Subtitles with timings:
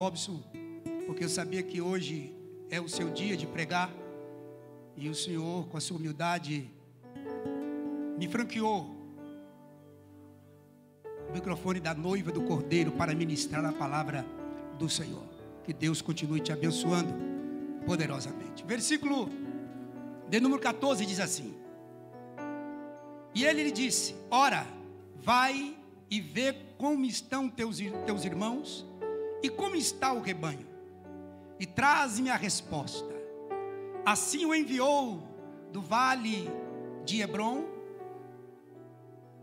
[0.00, 0.40] Robson,
[1.06, 2.32] porque eu sabia que hoje
[2.70, 3.92] é o seu dia de pregar
[4.96, 6.70] e o Senhor, com a sua humildade,
[8.16, 8.94] me franqueou
[11.28, 14.24] o microfone da noiva do cordeiro para ministrar a palavra
[14.78, 15.24] do Senhor.
[15.64, 17.12] Que Deus continue te abençoando
[17.84, 18.62] poderosamente.
[18.64, 19.28] Versículo
[20.28, 21.56] de número 14 diz assim:
[23.34, 24.64] E ele lhe disse: Ora,
[25.16, 25.76] vai
[26.08, 28.86] e vê como estão teus, teus irmãos
[29.42, 30.66] e como está o rebanho?
[31.58, 33.14] E traze-me a resposta.
[34.04, 35.22] Assim o enviou
[35.72, 36.48] do vale
[37.04, 37.64] de Hebron.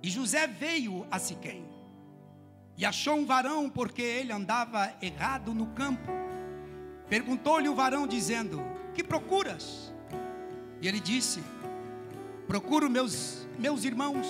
[0.02, 1.66] E José veio a Siquém.
[2.78, 6.12] E achou um varão, porque ele andava errado no campo.
[7.10, 8.62] Perguntou-lhe o varão, dizendo:
[8.94, 9.94] Que procuras?
[10.82, 11.42] E ele disse:
[12.48, 14.28] Procuro meus, meus irmãos.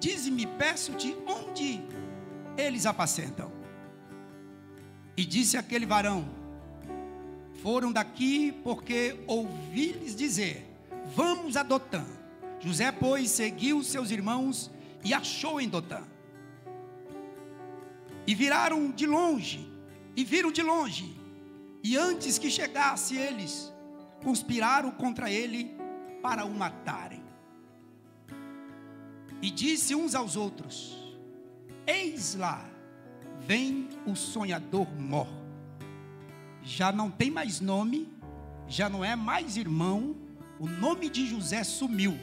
[0.00, 1.80] Dize-me, peço-te, onde
[2.56, 3.51] eles apacentam.
[5.16, 6.28] E disse aquele varão:
[7.62, 10.66] Foram daqui porque ouvi-lhes dizer:
[11.14, 12.04] Vamos a Dotã.
[12.60, 14.70] José, pois, seguiu seus irmãos
[15.04, 16.02] e achou em Dotã.
[18.26, 19.68] E viraram de longe,
[20.14, 21.16] e viram de longe,
[21.82, 23.72] e antes que chegasse eles,
[24.22, 25.76] conspiraram contra ele
[26.22, 27.22] para o matarem.
[29.42, 30.96] E disse uns aos outros:
[31.84, 32.71] Eis lá
[33.46, 35.28] vem o sonhador mor.
[36.62, 38.08] Já não tem mais nome,
[38.68, 40.16] já não é mais irmão,
[40.58, 42.18] o nome de José sumiu.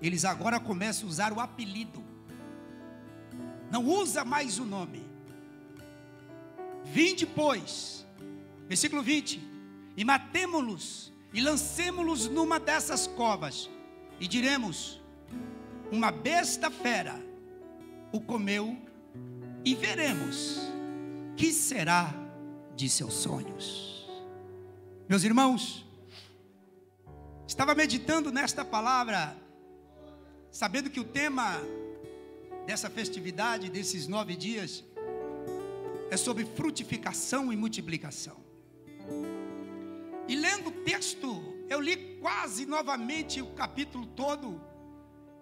[0.00, 2.02] Eles agora começam a usar o apelido.
[3.70, 5.04] Não usa mais o nome.
[6.84, 8.06] Vinde, pois,
[8.68, 9.40] versículo 20,
[9.96, 13.68] e matemo-los e lancemo-los numa dessas covas,
[14.18, 15.02] e diremos:
[15.92, 17.20] uma besta fera
[18.12, 18.76] o comeu
[19.66, 20.58] e veremos
[21.36, 22.14] que será
[22.76, 24.08] de seus sonhos.
[25.08, 25.84] Meus irmãos,
[27.48, 29.36] estava meditando nesta palavra,
[30.52, 31.60] sabendo que o tema
[32.64, 34.84] dessa festividade, desses nove dias,
[36.12, 38.36] é sobre frutificação e multiplicação.
[40.28, 44.60] E lendo o texto, eu li quase novamente o capítulo todo,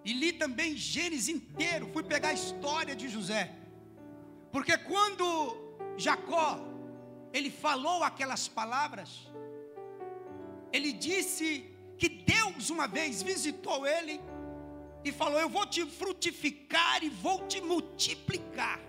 [0.03, 3.64] e li também Gênesis inteiro, fui pegar a história de José.
[4.55, 5.25] Porque quando
[5.97, 6.57] Jacó
[7.33, 9.09] ele falou aquelas palavras,
[10.71, 14.21] ele disse que Deus uma vez visitou ele
[15.03, 18.79] e falou: Eu vou te frutificar e vou te multiplicar.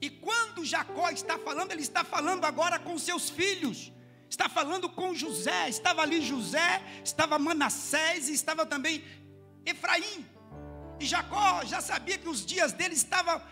[0.00, 3.92] E quando Jacó está falando, ele está falando agora com seus filhos,
[4.30, 9.04] está falando com José, estava ali José, estava Manassés e estava também
[9.66, 10.24] Efraim.
[10.98, 13.42] E Jacó já sabia que os dias dele estavam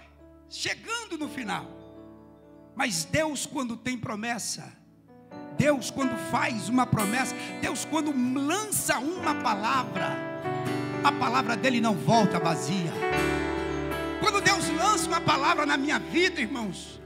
[0.49, 1.66] chegando no final.
[2.75, 4.72] Mas Deus, quando tem promessa,
[5.56, 10.16] Deus, quando faz uma promessa, Deus, quando lança uma palavra,
[11.05, 12.93] a palavra dele não volta vazia.
[14.21, 17.00] Quando Deus lança uma palavra na minha vida, irmãos,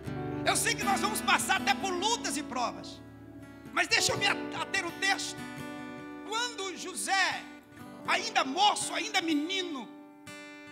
[0.47, 3.03] eu sei que nós vamos passar até por lutas e provas,
[3.73, 5.37] mas deixa eu me ater o texto.
[6.27, 7.43] Quando José,
[8.07, 9.89] ainda moço, ainda menino,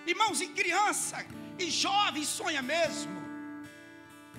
[0.06, 1.26] irmãos, em criança,
[1.58, 3.16] e jovem sonha mesmo.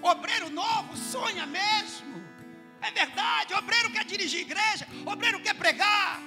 [0.02, 2.26] Obreiro novo sonha mesmo.
[2.82, 6.22] É verdade, obreiro quer dirigir igreja, obreiro quer pregar.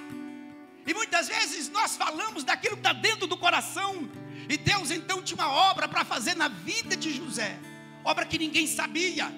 [0.85, 4.09] E muitas vezes nós falamos daquilo que está dentro do coração.
[4.49, 7.57] E Deus então tinha uma obra para fazer na vida de José.
[8.03, 9.31] Obra que ninguém sabia.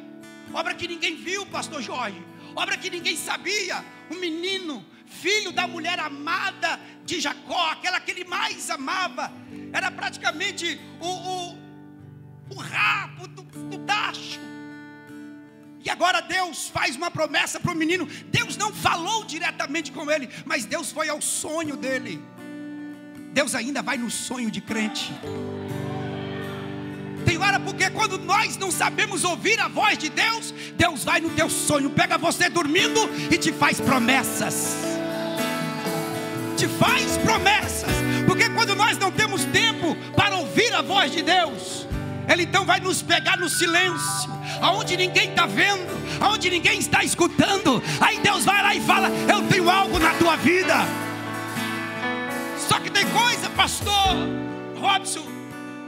[0.53, 2.21] Obra que ninguém viu, pastor Jorge.
[2.55, 3.83] Obra que ninguém sabia.
[4.09, 4.85] Um menino,
[5.21, 9.31] filho da mulher amada de Jacó, aquela que ele mais amava
[9.71, 11.57] era praticamente o, o,
[12.49, 14.39] o rabo do, do tacho.
[15.83, 18.07] E agora Deus faz uma promessa para o menino.
[18.27, 22.23] Deus não falou diretamente com ele, mas Deus foi ao sonho dele.
[23.33, 25.11] Deus ainda vai no sonho de crente.
[27.25, 31.29] Tem hora porque quando nós não sabemos ouvir a voz de Deus, Deus vai no
[31.31, 32.99] teu sonho, pega você dormindo
[33.31, 34.75] e te faz promessas.
[36.57, 37.91] Te faz promessas.
[38.25, 41.87] Porque quando nós não temos tempo para ouvir a voz de Deus,
[42.27, 45.91] Ele então vai nos pegar no silêncio, aonde ninguém está vendo,
[46.21, 47.81] aonde ninguém está escutando.
[47.99, 50.75] Aí Deus vai lá e fala: Eu tenho algo na tua vida.
[52.67, 54.15] Só que tem coisa, pastor
[54.79, 55.25] Robson,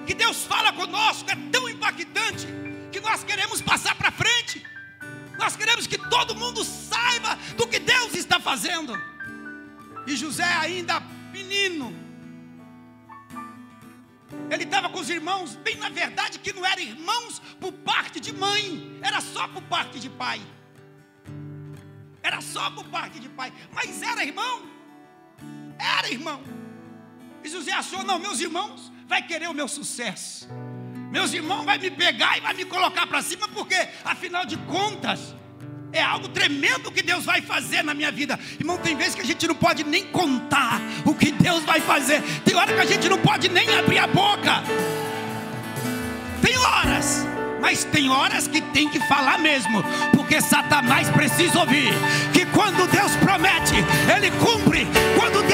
[0.06, 2.48] que Deus fala conosco, é tão impactante,
[2.92, 4.64] que nós queremos passar para frente.
[5.38, 9.15] Nós queremos que todo mundo saiba do que Deus está fazendo.
[10.08, 11.00] E José, ainda
[11.32, 12.06] menino,
[14.50, 18.34] Ele estava com os irmãos, bem na verdade que não eram irmãos por parte de
[18.34, 20.42] mãe, era só por parte de pai.
[22.22, 24.64] Era só por parte de pai, mas era irmão.
[25.78, 26.42] Era irmão.
[27.44, 30.48] E José achou, não, meus irmãos vai querer o meu sucesso.
[31.12, 35.36] Meus irmãos vai me pegar e vai me colocar para cima, porque afinal de contas,
[35.96, 38.38] é algo tremendo que Deus vai fazer na minha vida.
[38.60, 42.22] Irmão, tem vezes que a gente não pode nem contar o que Deus vai fazer.
[42.44, 44.64] Tem hora que a gente não pode nem abrir a boca.
[46.42, 47.26] Tem horas,
[47.62, 49.84] mas tem horas que tem que falar mesmo,
[50.14, 51.94] porque Satanás precisa ouvir
[52.34, 53.76] que quando Deus promete,
[54.16, 54.86] ele cumpre.
[55.18, 55.45] Quando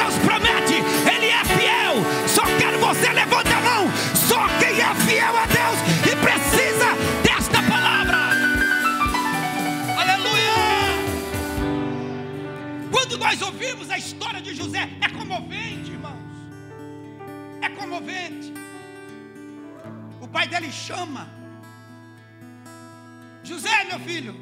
[13.11, 16.15] Quando nós ouvimos a história de José, é comovente, irmãos.
[17.61, 18.53] É comovente.
[20.21, 21.27] O pai dele chama.
[23.43, 24.33] José, meu filho.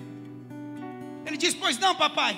[1.26, 2.38] Ele diz: Pois não, papai.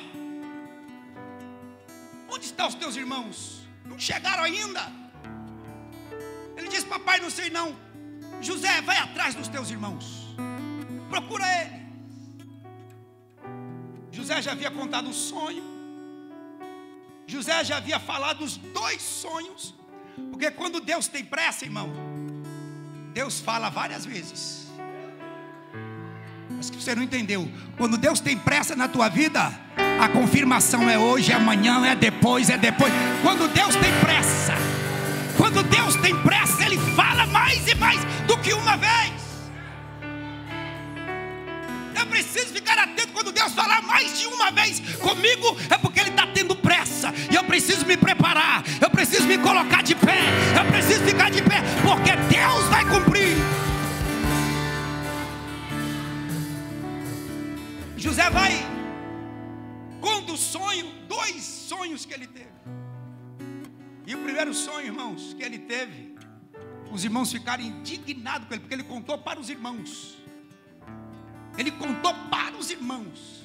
[2.29, 3.67] Onde estão os teus irmãos?
[3.83, 4.89] Não chegaram ainda.
[6.55, 7.75] Ele diz: Papai, não sei não.
[8.39, 10.33] José, vai atrás dos teus irmãos.
[11.09, 11.81] Procura ele.
[14.13, 15.80] José já havia contado um sonho.
[17.31, 19.73] José já havia falado os dois sonhos.
[20.29, 21.89] Porque quando Deus tem pressa, irmão,
[23.13, 24.67] Deus fala várias vezes.
[26.49, 27.49] Mas que você não entendeu.
[27.77, 29.49] Quando Deus tem pressa na tua vida,
[30.01, 32.91] a confirmação é hoje, é amanhã, é depois, é depois.
[33.21, 34.53] Quando Deus tem pressa,
[35.37, 39.13] quando Deus tem pressa, Ele fala mais e mais do que uma vez.
[41.97, 46.09] Eu preciso ficar atento quando Deus falar mais de uma vez comigo, é porque Ele
[46.09, 46.55] está tendo
[47.31, 50.19] E eu preciso me preparar, eu preciso me colocar de pé,
[50.57, 53.37] eu preciso ficar de pé, porque Deus vai cumprir.
[57.97, 58.53] José vai,
[59.99, 62.49] conta o sonho, dois sonhos que ele teve.
[64.07, 66.15] E o primeiro sonho, irmãos, que ele teve,
[66.91, 70.17] os irmãos ficaram indignados com ele, porque ele contou para os irmãos.
[71.57, 73.43] Ele contou para os irmãos.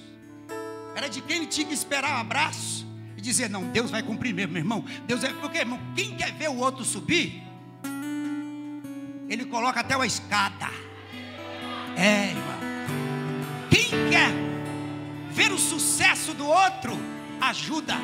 [0.95, 2.86] Era de quem ele tinha que esperar um abraço
[3.27, 4.85] dizer: Não, Deus vai cumprir mesmo, meu irmão.
[5.07, 5.33] Deus é.
[5.33, 7.43] Porque, irmão, quem quer ver o outro subir,
[9.29, 10.71] ele coloca até uma escada.
[11.97, 12.57] É, irmão.
[13.71, 14.31] Quem quer
[15.31, 16.99] ver o sucesso do outro,
[17.41, 17.97] ajuda.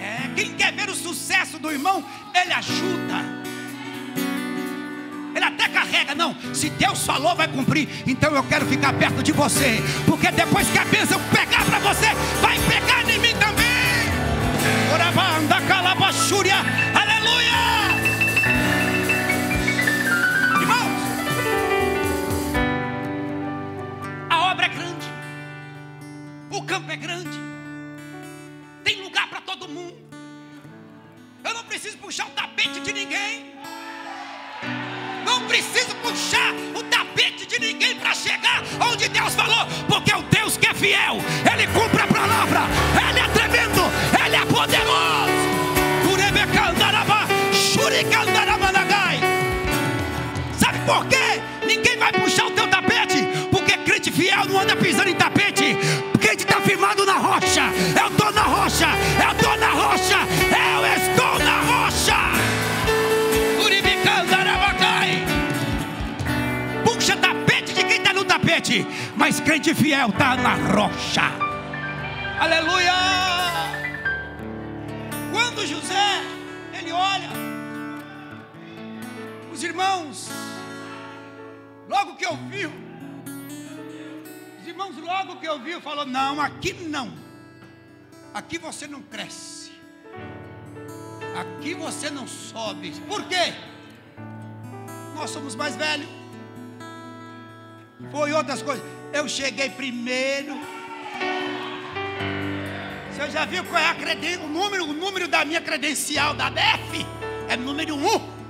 [0.00, 2.04] É, quem quer ver o sucesso do irmão,
[2.34, 3.40] ele ajuda.
[5.34, 6.34] Ele até carrega, não.
[6.54, 7.88] Se Deus falou, vai cumprir.
[8.06, 9.78] Então eu quero ficar perto de você.
[10.06, 12.06] Porque depois que a bênção pegar para você,
[12.40, 13.29] vai pegar em mim
[14.90, 14.94] também.
[14.94, 16.56] Orabanda, calabachúria,
[92.80, 93.52] sobe, por quê?
[95.14, 96.08] Nós somos mais velhos,
[98.10, 98.82] foi outras coisas,
[99.12, 100.58] eu cheguei primeiro.
[103.12, 104.38] Você já viu qual é a creden...
[104.38, 107.06] o número, o número da minha credencial da DEF?
[107.48, 108.40] É número um.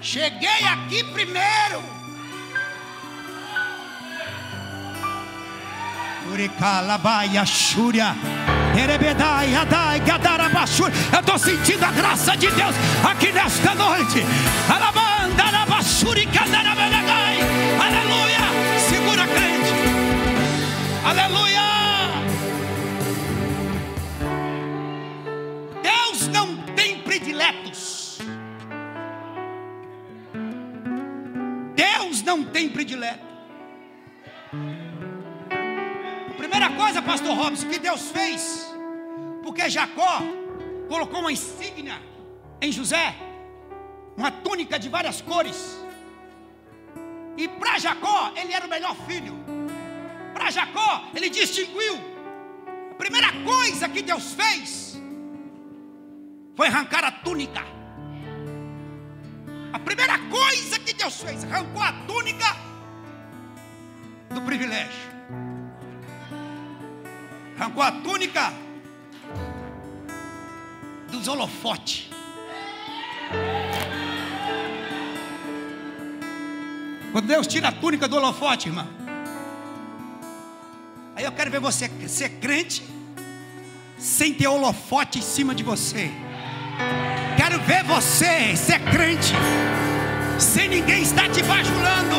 [0.00, 1.82] Cheguei aqui primeiro.
[6.30, 8.14] Uricalabaia, Xúria.
[8.76, 10.02] Erebedai, Adai,
[11.12, 12.74] Eu estou sentindo a graça de Deus
[13.04, 14.24] aqui nesta noite.
[14.68, 17.38] Alabanda, Alabashuri, Gadarabedagai.
[17.78, 18.38] Aleluia.
[18.88, 19.72] Segura, crente.
[21.04, 21.62] Aleluia.
[25.82, 28.18] Deus não tem prediletos.
[31.76, 33.31] Deus não tem prediletos.
[37.02, 38.72] Pastor Robson, que Deus fez,
[39.42, 40.20] porque Jacó
[40.88, 42.00] colocou uma insígnia
[42.60, 43.14] em José,
[44.16, 45.78] uma túnica de várias cores.
[47.36, 49.34] E para Jacó, ele era o melhor filho.
[50.32, 51.94] Para Jacó, ele distinguiu.
[52.90, 55.00] A primeira coisa que Deus fez
[56.54, 57.64] foi arrancar a túnica.
[59.72, 62.56] A primeira coisa que Deus fez, arrancou a túnica
[64.30, 65.11] do privilégio.
[67.58, 68.52] Arrancou a túnica
[71.10, 72.10] dos holofotes.
[77.12, 78.88] Quando Deus tira a túnica do holofote, irmão.
[81.14, 82.82] Aí eu quero ver você ser crente
[83.98, 86.10] sem ter holofote em cima de você.
[87.36, 89.32] Quero ver você ser crente
[90.38, 92.16] sem ninguém estar te bajulando,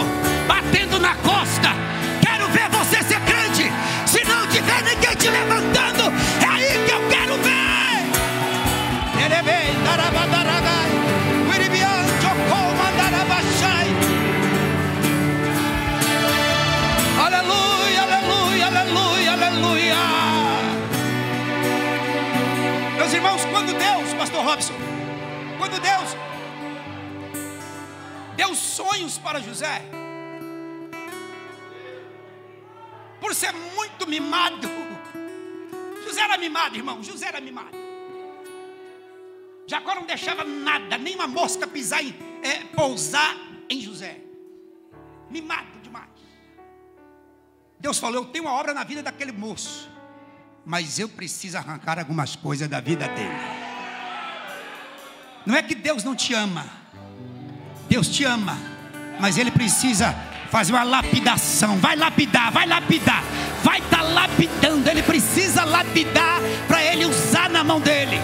[36.44, 37.78] mimado, irmão, José era mimado.
[39.66, 43.36] Jacó não deixava nada, nem uma mosca pisar em, é, pousar
[43.70, 44.20] em José.
[45.30, 46.10] Mimado demais.
[47.80, 49.90] Deus falou: Eu tenho uma obra na vida daquele moço,
[50.66, 53.64] mas eu preciso arrancar algumas coisas da vida dele.
[55.46, 56.66] Não é que Deus não te ama,
[57.88, 58.58] Deus te ama,
[59.20, 60.14] mas Ele precisa
[60.52, 61.78] fazer uma lapidação.
[61.80, 63.24] Vai lapidar, vai lapidar,
[63.64, 64.90] vai estar tá lapidando.
[64.90, 68.20] Ele precisa lapidar para Ele usar na mão dele.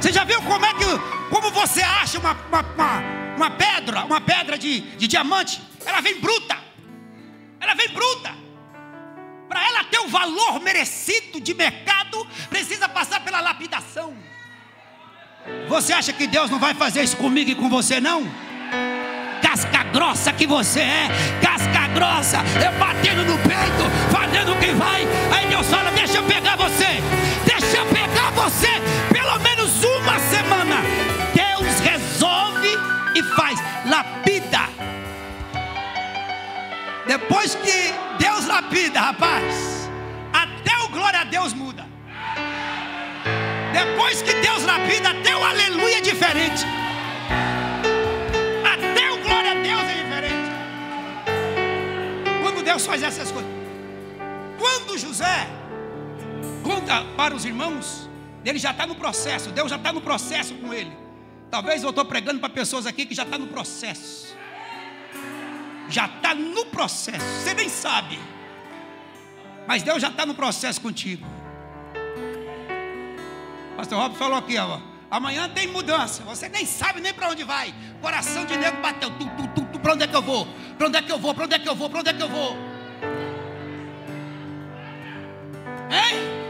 [0.00, 0.84] Você já viu como é que,
[1.28, 3.02] como você acha uma, uma, uma,
[3.36, 5.60] uma pedra, uma pedra de, de diamante?
[5.84, 6.56] Ela vem bruta.
[7.60, 8.34] Ela vem bruta.
[9.48, 14.16] Para ela ter o valor merecido de mercado, precisa passar pela lapidação.
[15.68, 18.22] Você acha que Deus não vai fazer isso comigo e com você, não?
[19.42, 21.08] Casca grossa que você é,
[21.42, 25.06] casca grossa, eu batendo no peito, fazendo o que vai.
[25.36, 27.02] Aí Deus fala: Deixa eu pegar você,
[27.44, 28.70] deixa eu pegar você,
[29.12, 30.76] pelo menos uma semana.
[31.34, 32.70] Deus resolve
[33.14, 34.60] e faz, lapida.
[37.06, 39.90] Depois que Deus lapida, rapaz,
[40.32, 41.84] até o glória a Deus muda.
[43.74, 46.79] Depois que Deus lapida, até o aleluia é diferente.
[52.70, 53.50] Deus faz essas coisas.
[54.56, 55.48] Quando José
[56.62, 58.08] conta para os irmãos,
[58.44, 60.92] ele já está no processo, Deus já está no processo com ele.
[61.50, 64.36] Talvez eu estou pregando para pessoas aqui que já está no processo.
[65.88, 68.16] Já está no processo, você nem sabe.
[69.66, 71.26] Mas Deus já está no processo contigo.
[73.76, 74.78] Pastor Rob falou aqui, ó.
[75.10, 76.22] Amanhã tem mudança.
[76.22, 77.74] Você nem sabe nem para onde vai.
[78.00, 79.10] Coração de nego bateu.
[79.10, 80.46] Tu, tu, tu, tu, para onde é que eu vou?
[80.78, 81.34] Para onde é que eu vou?
[81.34, 81.90] Para onde é que eu vou?
[81.90, 82.56] Para onde é que eu vou?
[85.90, 86.40] Hein?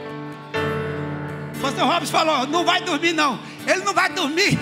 [1.61, 3.41] Pastor Robson falou: não vai dormir, não.
[3.67, 4.59] Ele não vai dormir.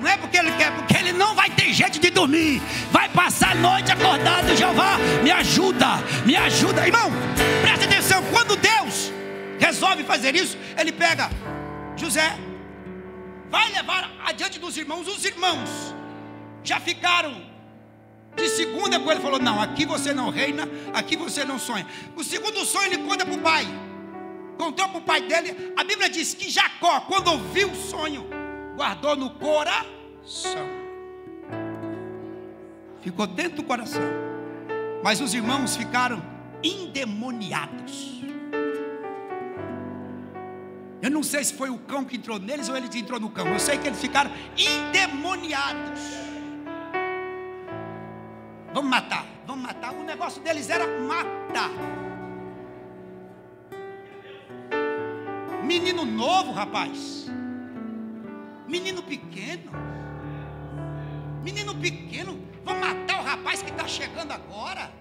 [0.00, 2.60] Não é porque ele quer, porque ele não vai ter jeito de dormir.
[2.90, 4.56] Vai passar a noite acordado.
[4.56, 5.86] Jeová, me ajuda,
[6.24, 6.86] me ajuda.
[6.86, 7.10] Irmão,
[7.60, 8.22] presta atenção.
[8.32, 9.12] Quando Deus
[9.60, 11.30] resolve fazer isso, ele pega
[11.96, 12.34] José,
[13.52, 15.06] vai levar adiante dos irmãos.
[15.06, 15.68] Os irmãos
[16.64, 17.34] já ficaram
[18.34, 19.20] de segunda com ele.
[19.20, 21.86] Falou: Não, aqui você não reina, aqui você não sonha.
[22.16, 23.66] O segundo sonho ele conta para o pai.
[24.56, 25.74] Contou para o pai dele.
[25.76, 28.26] A Bíblia diz que Jacó, quando ouviu o sonho,
[28.74, 30.66] guardou no coração.
[33.02, 34.02] Ficou dentro do coração.
[35.04, 36.22] Mas os irmãos ficaram
[36.62, 38.21] endemoniados.
[41.02, 43.48] Eu não sei se foi o cão que entrou neles ou eles entrou no cão.
[43.48, 46.00] Eu sei que eles ficaram endemoniados.
[48.72, 49.92] Vamos matar, vamos matar.
[49.92, 51.70] O negócio deles era matar.
[55.64, 57.26] Menino novo, rapaz.
[58.68, 59.72] Menino pequeno.
[61.42, 62.38] Menino pequeno.
[62.64, 64.92] Vamos matar o rapaz que está chegando agora.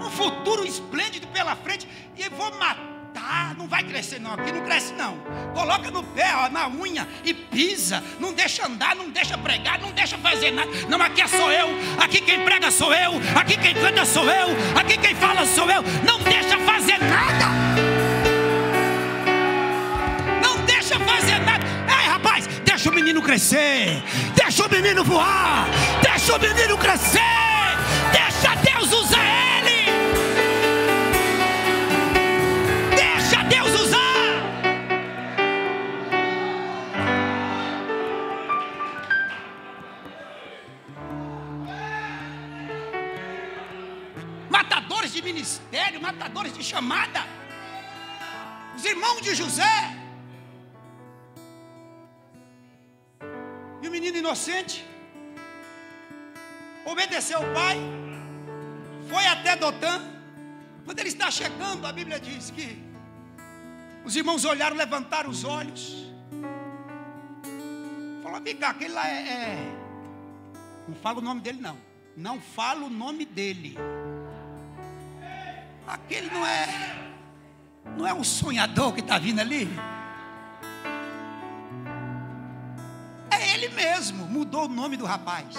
[0.00, 1.86] Um futuro esplêndido pela frente.
[2.16, 5.16] E vou matar Tá, não vai crescer não, aqui não cresce não.
[5.54, 8.04] Coloca no pé, ó, na unha e pisa.
[8.20, 10.68] Não deixa andar, não deixa pregar, não deixa fazer nada.
[10.86, 11.66] Não, aqui é sou eu.
[11.98, 13.12] Aqui quem prega sou eu.
[13.34, 14.48] Aqui quem canta sou eu.
[14.78, 15.82] Aqui quem fala sou eu.
[16.04, 17.46] Não deixa fazer nada.
[20.42, 21.64] Não deixa fazer nada.
[21.88, 24.02] Ei, rapaz, deixa o menino crescer.
[24.34, 25.66] Deixa o menino voar.
[26.02, 27.22] Deixa o menino crescer.
[28.12, 29.35] Deixa Deus usar ele.
[45.46, 47.20] Ministério, matadores de chamada.
[48.76, 49.96] Os irmãos de José.
[53.80, 54.84] E o menino inocente
[56.84, 57.78] obedeceu o pai,
[59.08, 60.02] foi até Dotã.
[60.84, 62.82] Quando ele está chegando, a Bíblia diz que
[64.04, 66.06] os irmãos olharam, levantaram os olhos.
[68.42, 69.76] Vem cá, aquele lá é, é.
[70.86, 71.76] Não fala o nome dele, não.
[72.16, 73.76] Não fala o nome dele.
[75.86, 77.08] Aquele não é.
[77.96, 79.68] Não é um sonhador que está vindo ali?
[83.30, 84.26] É ele mesmo.
[84.26, 85.56] Mudou o nome do rapaz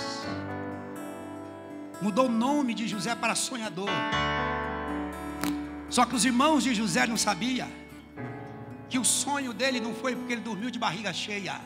[2.02, 3.90] mudou o nome de José para sonhador.
[5.90, 7.68] Só que os irmãos de José não sabiam
[8.90, 11.60] que o sonho dele não foi porque ele dormiu de barriga cheia.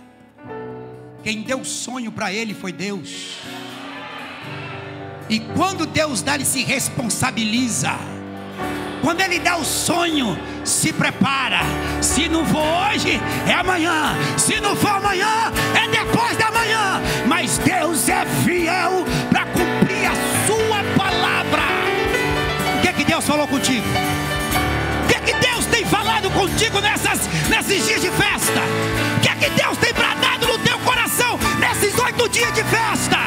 [1.24, 3.38] Quem deu o sonho para ele foi Deus.
[5.30, 7.92] E quando Deus dá, ele se responsabiliza.
[9.02, 11.62] Quando ele dá o sonho, se prepara.
[12.02, 14.16] Se não for hoje, é amanhã.
[14.38, 17.02] Se não for amanhã, é depois da manhã.
[17.26, 20.14] Mas Deus é fiel para cumprir a
[20.46, 21.64] sua palavra.
[22.78, 23.86] O que é que Deus falou contigo?
[25.04, 28.62] O que é que Deus tem falado contigo nessas, nesses dias de festa?
[29.18, 33.18] O que é que Deus tem bradado no teu coração nesses oito dias de festa?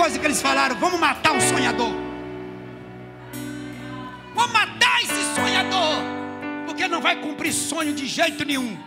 [0.00, 1.92] Coisa que eles falaram: vamos matar o sonhador.
[4.34, 5.96] Vamos matar esse sonhador,
[6.66, 8.78] porque não vai cumprir sonho de jeito nenhum.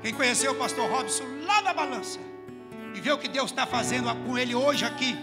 [0.00, 2.20] Quem conheceu o pastor Robson lá na balança
[2.94, 5.16] e vê o que Deus está fazendo com ele hoje aqui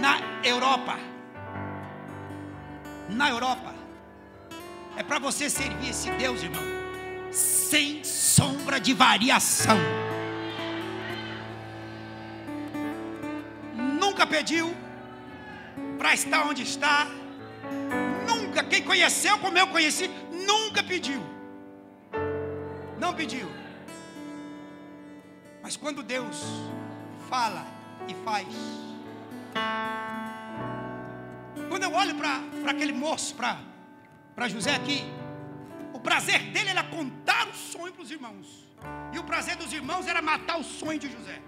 [0.00, 0.98] na Europa.
[3.10, 3.74] Na Europa.
[4.96, 6.77] É para você servir esse Deus, irmão,
[7.38, 9.78] sem sombra de variação.
[13.74, 14.74] Nunca pediu
[15.96, 17.06] para estar onde está.
[18.26, 21.22] Nunca, quem conheceu como eu conheci, nunca pediu.
[22.98, 23.48] Não pediu.
[25.62, 26.42] Mas quando Deus
[27.28, 27.66] fala
[28.08, 28.48] e faz,
[31.68, 35.04] quando eu olho para aquele moço, para José aqui,
[35.92, 38.46] o prazer dele era contar o sonho para os irmãos.
[39.12, 41.40] E o prazer dos irmãos era matar o sonho de José.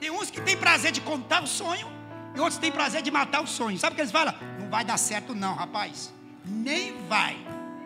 [0.00, 1.86] Tem uns que têm prazer de contar o sonho,
[2.34, 3.78] e outros têm prazer de matar o sonho.
[3.78, 4.34] Sabe o que eles falam?
[4.60, 6.12] Não vai dar certo, não, rapaz.
[6.44, 7.36] Nem vai.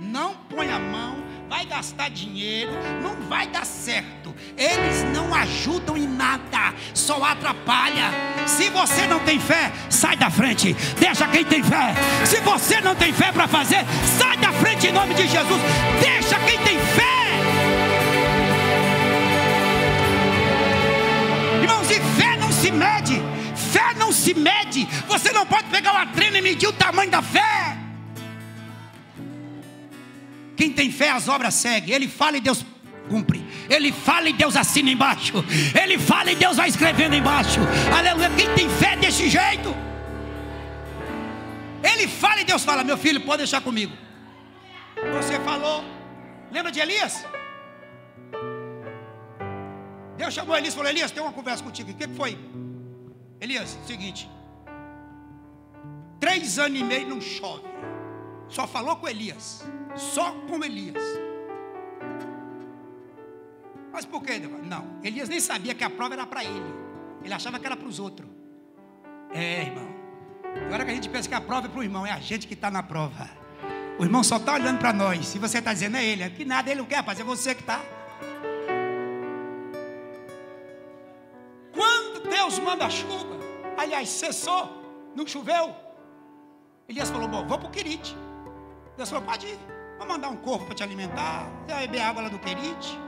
[0.00, 1.16] Não põe a mão,
[1.52, 4.34] vai gastar dinheiro, não vai dar certo.
[4.56, 8.10] Eles não ajudam em nada, só atrapalha.
[8.46, 10.72] Se você não tem fé, sai da frente.
[10.98, 11.92] Deixa quem tem fé.
[12.24, 13.84] Se você não tem fé para fazer,
[14.18, 15.60] sai da frente em nome de Jesus.
[16.00, 17.28] Deixa quem tem fé.
[21.60, 23.22] Irmãos, e fé não se mede.
[23.54, 24.88] Fé não se mede.
[25.06, 27.81] Você não pode pegar uma treina e medir o tamanho da fé.
[30.62, 31.92] Quem tem fé, as obras seguem.
[31.92, 32.64] Ele fala e Deus
[33.08, 33.44] cumpre.
[33.68, 35.44] Ele fala e Deus assina embaixo.
[35.82, 37.58] Ele fala e Deus vai escrevendo embaixo.
[37.98, 38.30] Aleluia.
[38.36, 39.74] Quem tem fé desse jeito?
[41.82, 43.92] Ele fala e Deus fala: Meu filho, pode deixar comigo.
[45.16, 45.82] Você falou.
[46.52, 47.26] Lembra de Elias?
[50.16, 51.90] Deus chamou Elias e falou: Elias, tem uma conversa contigo.
[51.90, 52.38] O que foi?
[53.40, 54.30] Elias, seguinte.
[56.20, 57.64] Três anos e meio não chove.
[58.52, 59.64] Só falou com Elias.
[59.96, 61.02] Só com Elias.
[63.90, 64.38] Mas por quê?
[64.38, 66.74] Não, Elias nem sabia que a prova era para ele.
[67.24, 68.28] Ele achava que era para os outros.
[69.32, 69.88] É, irmão.
[70.66, 72.46] Agora que a gente pensa que a prova é para o irmão, é a gente
[72.46, 73.30] que está na prova.
[73.98, 75.26] O irmão só está olhando para nós.
[75.26, 77.54] Se você está dizendo é ele, é que nada ele não quer fazer, é você
[77.54, 77.80] que está.
[81.72, 83.38] Quando Deus manda chuva,
[83.78, 85.74] aliás, cessou, não choveu.
[86.86, 88.14] Elias falou: Bom, vou para o Querite.
[88.96, 89.58] Deus falou: Pode ir.
[89.98, 91.46] Vou mandar um corpo para te alimentar.
[91.66, 92.98] Você vai beber água lá do Querite.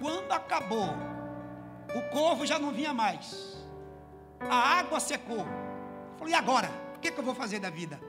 [0.00, 0.88] Quando acabou,
[1.94, 3.64] o corvo já não vinha mais.
[4.40, 5.46] A água secou.
[6.18, 6.70] Falou: E agora?
[6.96, 8.00] O que, que eu vou fazer da vida?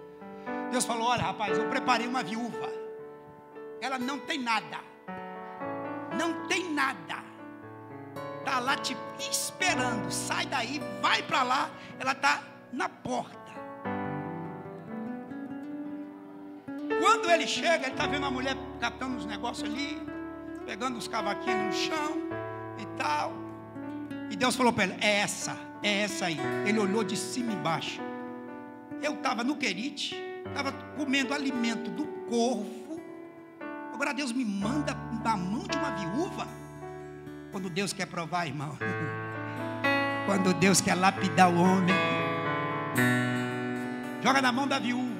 [0.71, 2.69] Deus falou: Olha, rapaz, eu preparei uma viúva.
[3.81, 4.79] Ela não tem nada.
[6.17, 7.23] Não tem nada.
[8.39, 10.11] Está lá te esperando.
[10.11, 11.69] Sai daí, vai para lá.
[11.99, 13.42] Ela está na porta.
[17.03, 20.01] Quando ele chega, ele está vendo a mulher catando os negócios ali,
[20.65, 22.17] pegando os cavaquinhos no chão
[22.79, 23.33] e tal.
[24.31, 26.37] E Deus falou para ele: É essa, é essa aí.
[26.65, 27.99] Ele olhou de cima e embaixo.
[29.01, 30.15] Eu estava no Querite,
[30.47, 33.01] estava comendo alimento do corvo.
[33.93, 34.93] Agora Deus me manda
[35.25, 36.47] na mão de uma viúva.
[37.51, 38.77] Quando Deus quer provar, irmão.
[40.25, 41.93] Quando Deus quer lapidar o homem.
[44.23, 45.12] Joga na mão da viúva.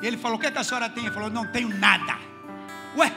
[0.00, 1.04] E ele falou: O que, é que a senhora tem?
[1.04, 2.18] Ele falou: Não tenho nada.
[2.96, 3.12] Ué,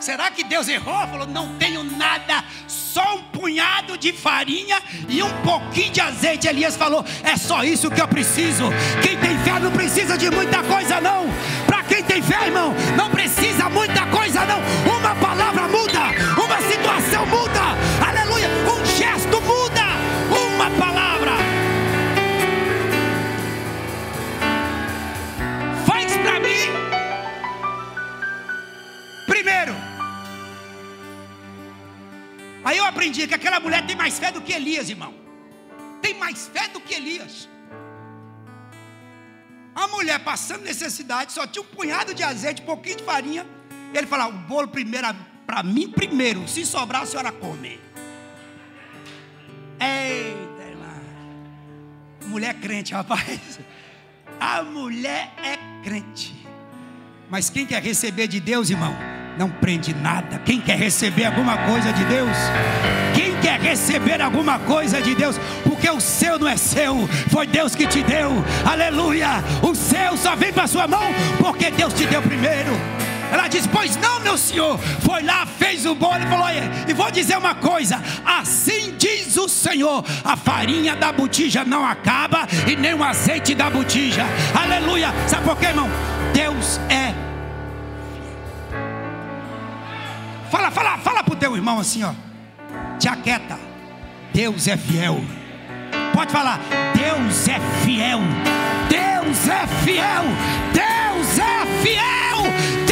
[0.00, 1.00] será que Deus errou?
[1.02, 6.48] Ele falou: Não tenho nada, só um punhado de farinha e um pouquinho de azeite.
[6.48, 8.64] Elias falou: É só isso que eu preciso.
[9.02, 11.26] Quem tem fé não precisa de muita coisa, não.
[11.66, 14.60] Para quem tem fé, irmão, não precisa muita coisa, não.
[14.98, 15.63] Uma palavra
[32.84, 35.14] eu aprendi que aquela mulher tem mais fé do que Elias, irmão.
[36.02, 37.48] Tem mais fé do que Elias.
[39.74, 43.46] A mulher passando necessidade, só tinha um punhado de azeite, um pouquinho de farinha.
[43.92, 45.08] Ele falou: o bolo primeiro,
[45.46, 47.80] para mim primeiro, se sobrar a senhora come.
[49.80, 51.02] Eita, irmã.
[52.26, 53.58] Mulher crente, rapaz.
[54.38, 56.34] A mulher é crente.
[57.30, 58.94] Mas quem quer receber de Deus, irmão,
[59.38, 60.40] não prende nada.
[60.44, 62.36] Quem quer receber alguma coisa de Deus,
[63.14, 67.74] quem quer receber alguma coisa de Deus, porque o seu não é seu, foi Deus
[67.74, 68.30] que te deu.
[68.64, 69.42] Aleluia!
[69.62, 72.72] O seu só vem para sua mão porque Deus te deu primeiro.
[73.34, 74.78] Ela disse: Pois não, meu senhor.
[75.00, 76.46] Foi lá, fez o bolo e falou:
[76.86, 82.46] E vou dizer uma coisa: Assim diz o Senhor: A farinha da botija não acaba
[82.70, 84.24] e nem o azeite da botija.
[84.54, 85.12] Aleluia.
[85.26, 85.88] Sabe por quê, irmão?
[86.32, 87.03] Deus é.
[90.74, 92.12] Fala, fala, pro teu irmão assim, ó.
[92.98, 93.56] Te aquieta.
[94.32, 95.20] Deus é fiel.
[96.12, 96.58] Pode falar.
[96.92, 98.18] Deus é fiel.
[98.88, 100.24] Deus é fiel.
[100.72, 102.83] Deus é fiel.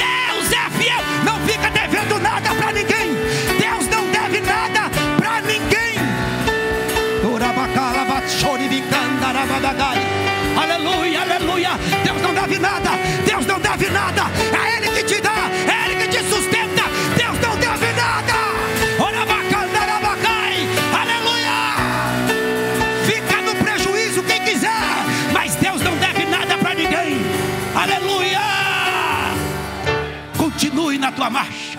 [31.22, 31.78] Tua marcha.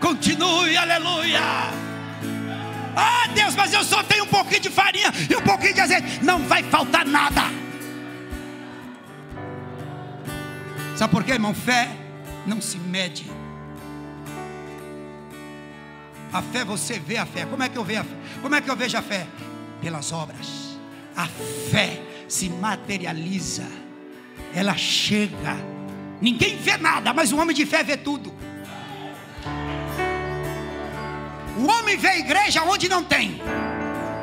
[0.00, 1.40] Continue, aleluia.
[2.94, 6.22] Ah, Deus, mas eu só tenho um pouquinho de farinha e um pouquinho de azeite.
[6.22, 7.42] Não vai faltar nada.
[10.94, 11.54] Sabe por quê, irmão?
[11.54, 11.88] Fé
[12.46, 13.30] não se mede.
[16.30, 17.46] A fé você vê a fé.
[17.46, 18.16] Como é que eu vejo a fé?
[18.42, 19.26] Como é que eu vejo a fé?
[19.80, 20.78] Pelas obras.
[21.16, 21.26] A
[21.70, 23.66] fé se materializa.
[24.54, 25.56] Ela chega.
[26.20, 28.39] Ninguém vê nada, mas o homem de fé vê tudo.
[31.60, 33.38] O homem vê igreja onde não tem.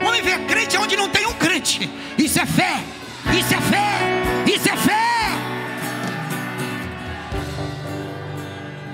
[0.02, 1.88] O homem vê crente onde não tem um crente.
[2.18, 2.84] Isso é fé.
[3.40, 3.90] Isso é fé.
[4.56, 4.98] Isso é fé.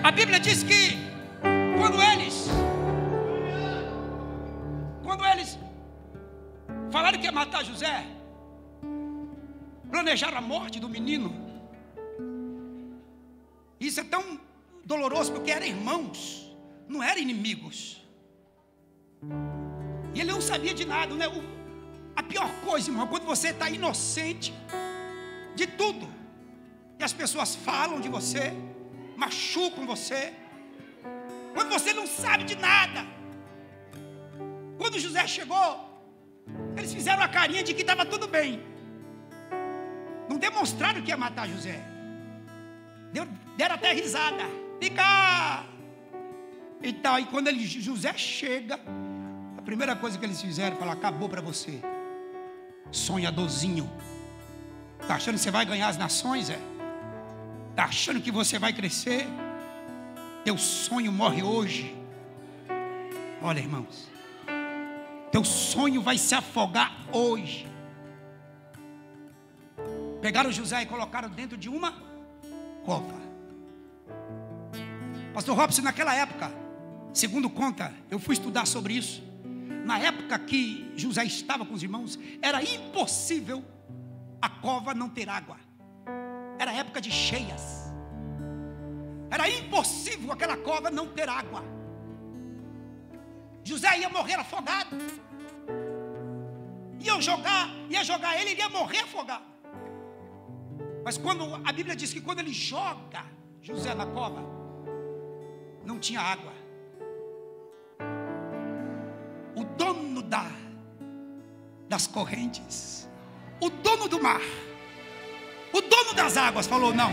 [0.04, 0.98] A Bíblia diz que
[1.80, 2.50] quando eles
[5.02, 5.58] quando eles
[6.92, 8.06] falaram que ia matar José,
[9.90, 11.34] planejaram a morte do menino.
[13.80, 14.38] Isso é tão
[14.84, 16.54] doloroso porque eram irmãos,
[16.90, 18.03] não eram inimigos.
[20.14, 21.26] E ele não sabia de nada, né?
[22.16, 24.54] A pior coisa, irmão, quando você está inocente
[25.56, 26.08] de tudo,
[27.00, 28.54] e as pessoas falam de você,
[29.18, 30.34] machucam você,
[31.54, 33.06] quando você não sabe de nada.
[34.78, 35.94] Quando José chegou,
[36.76, 38.62] eles fizeram a carinha de que estava tudo bem.
[40.30, 41.80] Não demonstraram que ia matar José.
[43.58, 44.44] deram até risada.
[44.82, 45.66] Fica!
[46.82, 47.20] E tal.
[47.20, 48.80] E quando ele, José chega,
[49.64, 51.82] primeira coisa que eles fizeram foi falar: acabou para você.
[52.92, 53.90] Sonhadorzinho.
[55.00, 56.50] Está achando que você vai ganhar as nações?
[56.50, 56.60] É?
[57.72, 59.28] Está achando que você vai crescer?
[60.46, 61.96] Teu sonho morre hoje.
[63.42, 64.10] Olha, irmãos.
[65.32, 67.68] Teu sonho vai se afogar hoje.
[70.22, 71.94] Pegaram José e colocaram dentro de uma
[72.86, 73.22] cova.
[75.34, 76.52] Pastor Robson, naquela época,
[77.12, 79.24] segundo conta, eu fui estudar sobre isso.
[79.84, 83.64] Na época que José estava com os irmãos, era impossível
[84.42, 85.58] a cova não ter água.
[86.58, 87.92] Era época de cheias.
[89.30, 91.64] Era impossível aquela cova não ter água.
[93.64, 94.96] José ia morrer afogado.
[97.00, 99.44] Ia jogar, ia jogar ele, iria morrer afogado.
[101.04, 103.26] Mas quando a Bíblia diz que quando ele joga
[103.62, 104.42] José na cova,
[105.86, 106.63] não tinha água.
[110.34, 110.46] Da,
[111.88, 113.08] das correntes,
[113.62, 114.42] o dono do mar,
[115.72, 117.12] o dono das águas falou: não.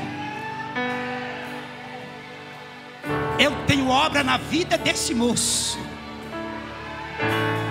[3.38, 5.78] Eu tenho obra na vida desse moço.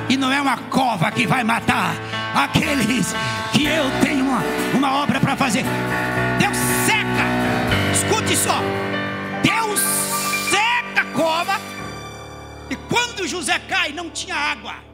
[0.08, 1.96] E não é uma cova que vai matar
[2.36, 3.14] aqueles
[3.52, 4.42] que eu tenho uma,
[4.76, 5.64] uma obra para fazer.
[6.40, 7.26] Deus seca.
[7.92, 8.60] Escute só.
[9.44, 9.80] Deus
[10.52, 11.60] seca a cova.
[12.70, 14.89] E quando José cai, não tinha água.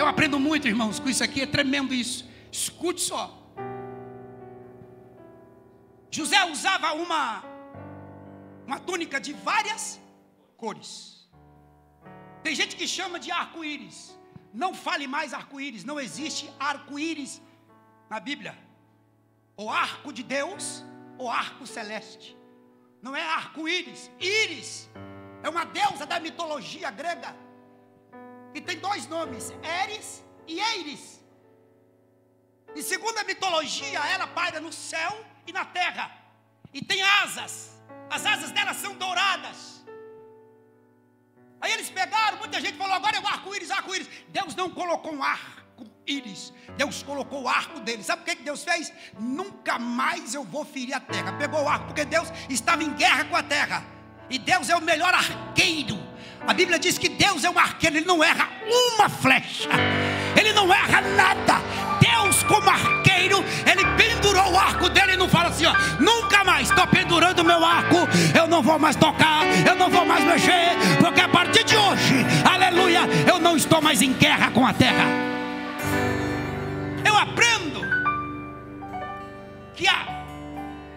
[0.00, 2.26] Eu aprendo muito, irmãos, com isso aqui, é tremendo isso.
[2.50, 3.22] Escute só.
[6.10, 7.44] José usava uma,
[8.66, 10.00] uma túnica de várias
[10.56, 11.28] cores.
[12.42, 14.18] Tem gente que chama de arco-íris.
[14.54, 17.42] Não fale mais arco-íris, não existe arco-íris
[18.08, 18.56] na Bíblia.
[19.54, 20.82] Ou arco de Deus,
[21.18, 22.34] ou arco celeste.
[23.02, 24.10] Não é arco-íris.
[24.18, 24.88] Íris
[25.42, 27.36] é uma deusa da mitologia grega.
[28.54, 31.20] E tem dois nomes, Eris e Eiris.
[32.74, 36.10] E segundo a mitologia, ela paira no céu e na terra.
[36.72, 37.70] E tem asas.
[38.08, 39.84] As asas dela são douradas.
[41.60, 44.08] Aí eles pegaram, muita gente falou: agora é o arco-íris, arco-íris.
[44.28, 48.02] Deus não colocou um arco-íris, Deus colocou o arco dele.
[48.02, 48.92] Sabe o que Deus fez?
[49.18, 51.32] Nunca mais eu vou ferir a terra.
[51.34, 53.84] Pegou o arco, porque Deus estava em guerra com a terra.
[54.28, 56.09] E Deus é o melhor arqueiro.
[56.46, 58.48] A Bíblia diz que Deus é um arqueiro, ele não erra
[58.96, 59.68] uma flecha,
[60.38, 61.60] ele não erra nada.
[62.00, 66.68] Deus, como arqueiro, ele pendurou o arco dele e não fala assim: ó, nunca mais
[66.68, 67.96] estou pendurando o meu arco,
[68.36, 72.14] eu não vou mais tocar, eu não vou mais mexer, porque a partir de hoje,
[72.44, 75.04] aleluia, eu não estou mais em guerra com a terra.
[77.04, 77.80] Eu aprendo
[79.74, 80.24] que a,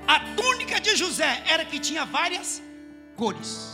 [0.08, 2.62] a túnica de José era que tinha várias
[3.15, 3.72] cores.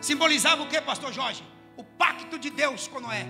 [0.00, 1.42] Simbolizava o que, pastor Jorge?
[1.76, 3.26] O pacto de Deus com Noé.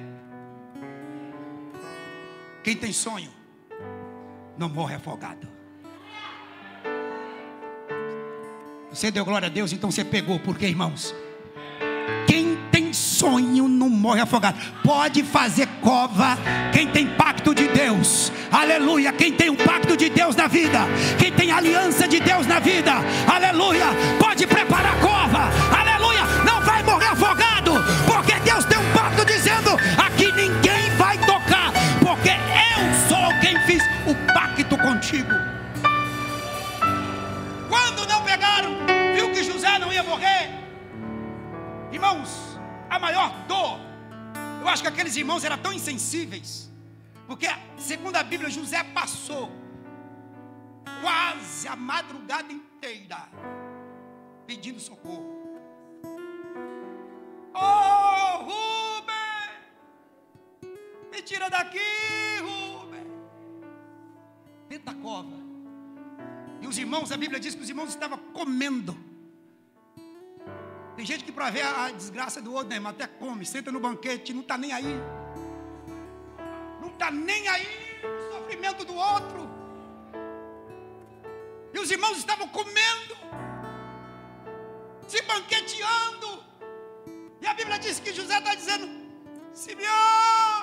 [2.63, 3.31] Quem tem sonho
[4.59, 5.49] não morre afogado.
[8.91, 11.15] Você deu glória a Deus, então você pegou, porque irmãos,
[12.27, 14.59] quem tem sonho não morre afogado.
[14.83, 16.39] Pode fazer cova,
[16.73, 19.13] quem tem pacto de Deus, aleluia.
[19.13, 20.81] Quem tem um pacto de Deus na vida,
[21.19, 22.93] quem tem aliança de Deus na vida,
[23.31, 23.87] aleluia.
[24.19, 25.96] Pode preparar cova, aleluia.
[26.97, 27.73] Morrer afogado,
[28.07, 33.83] porque Deus tem um pacto dizendo: aqui ninguém vai tocar, porque eu sou quem fiz
[34.07, 35.35] o pacto contigo.
[37.69, 38.71] Quando não pegaram,
[39.15, 40.49] viu que José não ia morrer,
[41.93, 43.79] irmãos, a maior dor,
[44.63, 46.73] eu acho que aqueles irmãos eram tão insensíveis,
[47.27, 49.53] porque, segundo a Bíblia, José passou
[51.03, 53.19] quase a madrugada inteira
[54.47, 55.36] pedindo socorro.
[61.17, 61.79] Me tira daqui,
[62.43, 63.07] Rubem!
[64.69, 65.33] Dentro da cova.
[66.61, 68.95] E os irmãos, a Bíblia diz que os irmãos estavam comendo.
[70.95, 73.81] Tem gente que para ver a desgraça do outro, né, irmão, até come, senta no
[73.81, 74.95] banquete, não está nem aí.
[76.83, 77.67] Não está nem aí
[78.05, 79.49] o sofrimento do outro.
[81.73, 83.17] E os irmãos estavam comendo,
[85.09, 86.45] se banqueteando.
[87.41, 88.87] E a Bíblia diz que José está dizendo:
[89.55, 90.56] Simeão,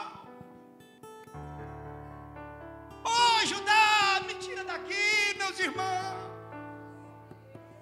[3.04, 6.18] ô Judá, me tira daqui, meus irmãos.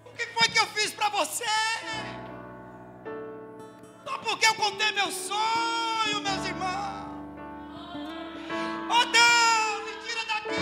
[0.06, 1.46] O que foi que eu fiz para você?
[4.06, 7.08] Só porque eu contei meu sonho, meus irmãos.
[8.90, 10.62] Oh Deus, me tira daqui,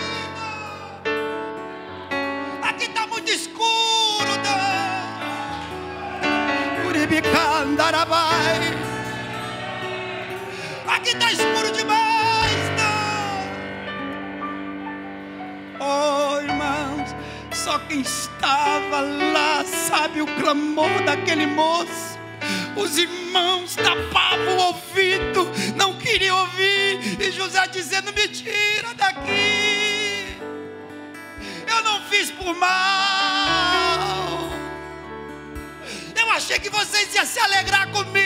[1.04, 2.68] Deus.
[2.68, 4.60] Aqui está muito escuro, Deus.
[10.86, 12.09] Aqui está escuro demais,
[15.80, 17.14] Deus.
[17.52, 22.18] Só quem estava lá sabe o clamor daquele moço.
[22.76, 27.20] Os irmãos tapavam o ouvido, não queriam ouvir.
[27.20, 30.36] E José dizendo: Me tira daqui.
[31.66, 32.70] Eu não fiz por mal.
[36.16, 38.20] Eu achei que vocês iam se alegrar comigo.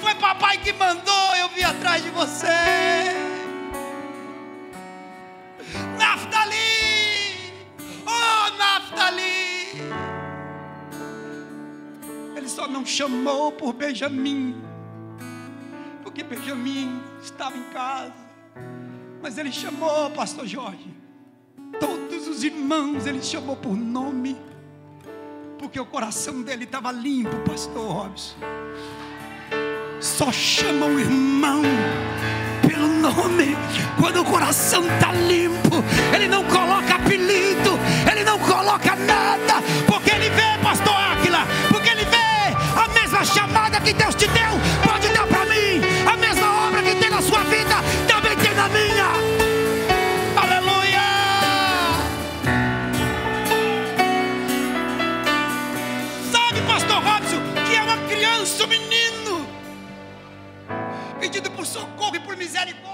[0.00, 3.29] Foi papai que mandou eu vir atrás de você.
[12.36, 14.60] Ele só não chamou por Benjamim,
[16.02, 18.12] porque Benjamim estava em casa.
[19.22, 20.88] Mas ele chamou, pastor Jorge,
[21.78, 24.36] todos os irmãos, ele chamou por nome,
[25.58, 28.36] porque o coração dele estava limpo, pastor Robson.
[30.00, 31.62] Só chama o irmão
[33.00, 33.56] nome.
[33.98, 35.82] Quando o coração está limpo,
[36.14, 37.78] ele não coloca apelido,
[38.10, 42.20] ele não coloca nada, porque ele vê, pastor Áquila, porque ele vê
[42.78, 44.52] a mesma chamada que Deus te deu,
[44.86, 48.68] pode dar para mim, a mesma obra que tem na sua vida, também tem na
[48.68, 49.06] minha.
[50.36, 51.00] Aleluia!
[56.30, 59.46] Sabe, pastor Robson, que é uma criança, um menino,
[61.18, 62.89] pedindo por socorro e por misericórdia.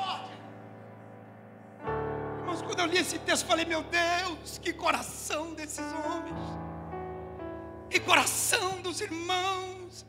[2.76, 6.36] Quando eu li esse texto, falei: Meu Deus, que coração desses homens,
[7.88, 10.04] que coração dos irmãos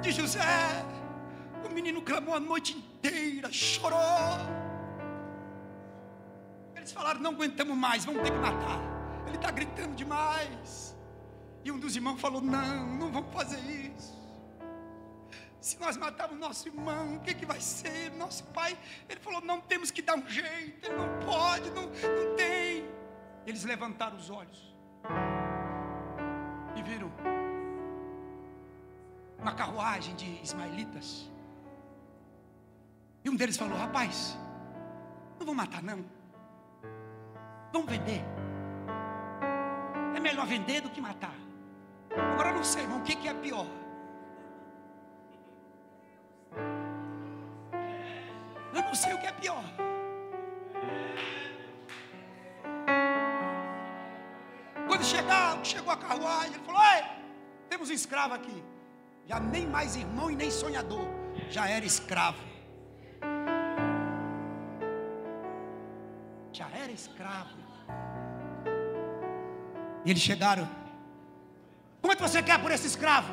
[0.00, 0.40] de José.
[1.68, 3.98] O menino clamou a noite inteira, chorou.
[6.76, 8.78] Eles falaram: Não aguentamos mais, vamos ter que matar.
[9.26, 10.96] Ele está gritando demais.
[11.64, 14.21] E um dos irmãos falou: Não, não vamos fazer isso.
[15.62, 18.10] Se nós matarmos nosso irmão, o que, que vai ser?
[18.14, 18.76] Nosso pai,
[19.08, 22.84] ele falou: não temos que dar um jeito, ele não pode, não, não tem.
[23.46, 24.74] Eles levantaram os olhos
[26.74, 27.12] e viram
[29.38, 31.30] uma carruagem de ismaelitas.
[33.24, 34.36] E um deles falou: rapaz,
[35.38, 36.04] não vou matar, não.
[37.72, 38.24] Vamos vender.
[40.16, 41.36] É melhor vender do que matar.
[42.34, 43.81] Agora não sei, irmão, o que, que é pior?
[48.92, 49.64] Não sei o que é pior.
[54.86, 57.02] Quando chegar, chegou a carruagem, ele falou: Oi,
[57.70, 58.62] temos um escravo aqui.
[59.24, 61.06] Já nem mais irmão e nem sonhador.
[61.48, 62.42] Já era escravo.
[66.52, 67.56] Já era escravo.
[70.04, 70.68] E eles chegaram.
[72.02, 73.32] Quanto você quer por esse escravo?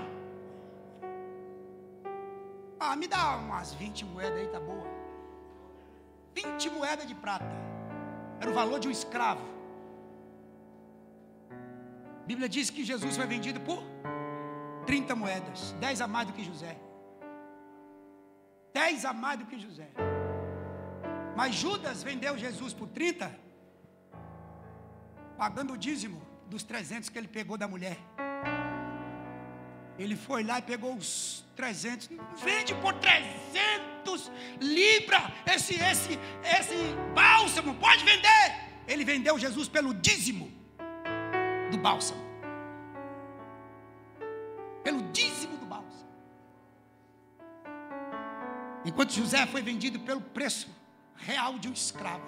[2.80, 4.99] Ah, me dá umas 20 moedas aí, tá boa.
[6.41, 7.54] 20 moedas de prata.
[8.39, 9.45] Era o valor de um escravo.
[12.21, 13.82] A Bíblia diz que Jesus foi vendido por
[14.86, 15.75] 30 moedas.
[15.80, 16.78] 10 a mais do que José.
[18.73, 19.89] 10 a mais do que José.
[21.36, 23.32] Mas Judas vendeu Jesus por 30,
[25.38, 27.97] pagando o dízimo dos 300 que ele pegou da mulher.
[30.00, 32.10] Ele foi lá e pegou os 300.
[32.42, 34.32] Vende por 300
[34.62, 36.18] libras esse, esse,
[36.58, 36.76] esse
[37.14, 37.76] bálsamo.
[37.76, 38.70] Pode vender.
[38.88, 40.50] Ele vendeu Jesus pelo dízimo
[41.70, 42.22] do bálsamo.
[44.86, 46.10] Pelo dízimo do bálsamo.
[48.86, 50.74] Enquanto José foi vendido pelo preço
[51.18, 52.24] real de um escravo.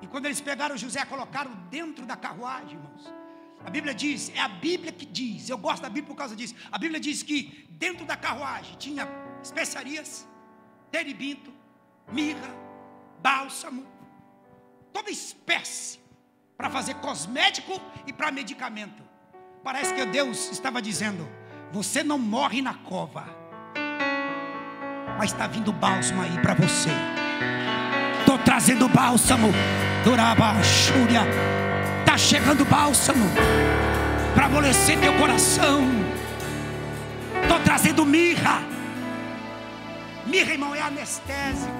[0.00, 3.25] E quando eles pegaram José, colocaram dentro da carruagem, irmãos.
[3.64, 6.54] A Bíblia diz, é a Bíblia que diz, eu gosto da Bíblia por causa disso.
[6.70, 9.08] A Bíblia diz que dentro da carruagem tinha
[9.42, 10.26] especiarias,
[10.90, 11.52] terebinto,
[12.12, 12.54] mirra,
[13.20, 13.84] bálsamo,
[14.92, 15.98] toda espécie
[16.56, 19.02] para fazer cosmético e para medicamento.
[19.62, 21.28] Parece que Deus estava dizendo:
[21.72, 23.26] você não morre na cova,
[25.18, 26.90] mas está vindo bálsamo aí para você.
[28.20, 29.48] Estou trazendo bálsamo,
[30.04, 31.55] Duraba, Xúria.
[32.16, 33.26] Está chegando bálsamo
[34.34, 35.82] para amolecer teu coração.
[37.42, 38.62] Estou trazendo mirra.
[40.24, 41.70] Mirra, irmão, é anestésico.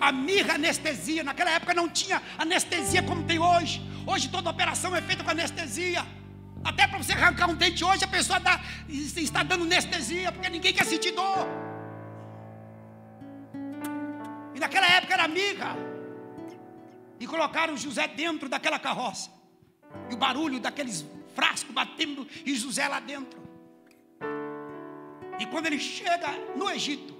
[0.00, 1.22] A mirra anestesia.
[1.22, 3.86] Naquela época não tinha anestesia como tem hoje.
[4.06, 6.02] Hoje toda operação é feita com anestesia.
[6.64, 8.58] Até para você arrancar um dente hoje, a pessoa dá,
[8.88, 11.46] está dando anestesia, porque ninguém quer sentir dor.
[14.54, 15.89] E naquela época era mirra.
[17.20, 19.30] E colocaram José dentro daquela carroça.
[20.10, 21.04] E o barulho daqueles
[21.34, 23.38] frascos batendo e José lá dentro.
[25.38, 27.14] E quando ele chega no Egito,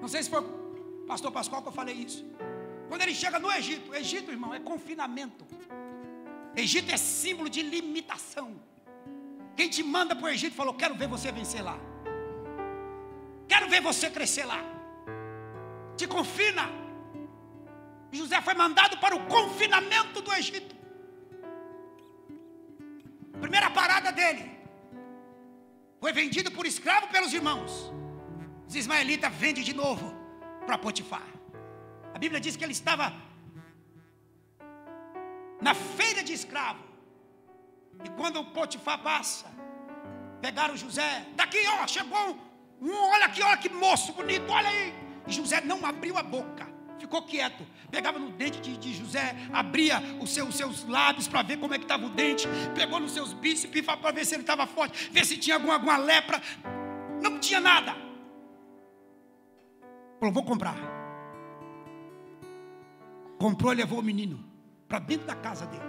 [0.00, 2.24] não sei se foi o pastor Pascoal que eu falei isso.
[2.88, 5.44] Quando ele chega no Egito, Egito, irmão, é confinamento.
[6.54, 8.60] Egito é símbolo de limitação.
[9.56, 11.78] Quem te manda para o Egito falou: Quero ver você vencer lá.
[13.48, 14.62] Quero ver você crescer lá.
[15.96, 16.85] Te confina.
[18.16, 20.74] José foi mandado para o confinamento do Egito.
[23.40, 24.44] Primeira parada dele.
[26.00, 27.92] Foi vendido por escravo pelos irmãos.
[28.68, 30.14] Os ismaelitas vendem de novo
[30.66, 31.28] para Potifar.
[32.14, 33.12] A Bíblia diz que ele estava
[35.60, 36.84] na feira de escravo.
[38.04, 39.46] E quando o Potifar passa,
[40.40, 41.26] pegaram José.
[41.34, 42.38] Daqui, ó, chegou
[42.80, 44.94] um, olha aqui, olha que moço bonito, olha aí.
[45.26, 46.66] E José não abriu a boca,
[46.98, 47.66] ficou quieto.
[47.90, 51.78] Pegava no dente de, de José, abria os seus, seus lábios para ver como é
[51.78, 55.24] que estava o dente, pegou nos seus bíceps para ver se ele estava forte, ver
[55.24, 56.40] se tinha alguma, alguma lepra.
[57.22, 57.94] Não tinha nada.
[60.18, 60.76] Falou, vou comprar.
[63.38, 64.44] Comprou e levou o menino
[64.88, 65.82] para dentro da casa dele.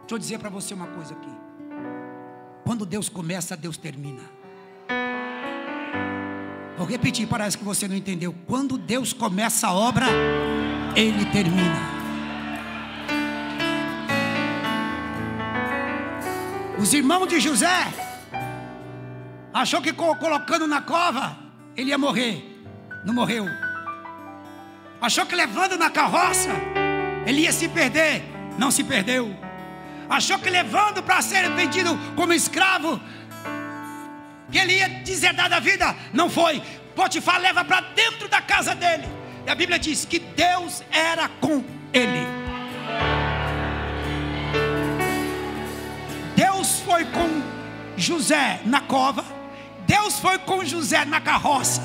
[0.00, 1.30] Deixa eu dizer para você uma coisa aqui.
[2.64, 4.41] Quando Deus começa, Deus termina.
[6.76, 8.34] Vou repetir, parece que você não entendeu.
[8.46, 10.06] Quando Deus começa a obra,
[10.96, 11.92] Ele termina.
[16.82, 17.86] Os irmãos de José
[19.54, 21.38] achou que colocando na cova
[21.76, 22.64] ele ia morrer.
[23.04, 23.46] Não morreu.
[25.00, 26.50] Achou que levando na carroça
[27.24, 28.24] ele ia se perder.
[28.58, 29.32] Não se perdeu.
[30.10, 33.00] Achou que levando para ser vendido como escravo,
[34.52, 35.96] que ele ia deserdar da vida.
[36.12, 36.62] Não foi.
[36.94, 39.08] Potifar leva para dentro da casa dele.
[39.46, 42.26] E a Bíblia diz que Deus era com ele.
[46.36, 47.42] Deus foi com
[47.96, 49.24] José na cova.
[49.86, 51.82] Deus foi com José na carroça.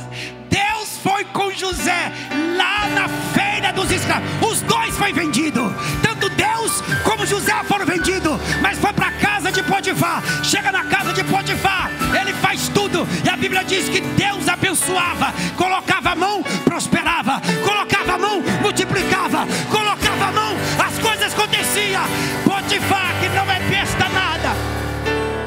[0.49, 2.11] Deus foi com José
[2.55, 4.30] lá na feira dos escravos.
[4.41, 5.74] Os dois foi vendido.
[6.01, 8.39] Tanto Deus como José foram vendidos.
[8.61, 10.22] Mas foi para a casa de Potifar.
[10.43, 11.91] Chega na casa de Potifar.
[12.20, 13.07] Ele faz tudo.
[13.25, 15.34] E a Bíblia diz que Deus abençoava.
[15.55, 17.41] Colocava a mão, prosperava.
[17.65, 19.47] Colocava a mão, multiplicava.
[19.71, 20.55] Colocava a mão,
[20.86, 22.03] as coisas aconteciam.
[22.45, 24.49] Potifar, que não é besta nada.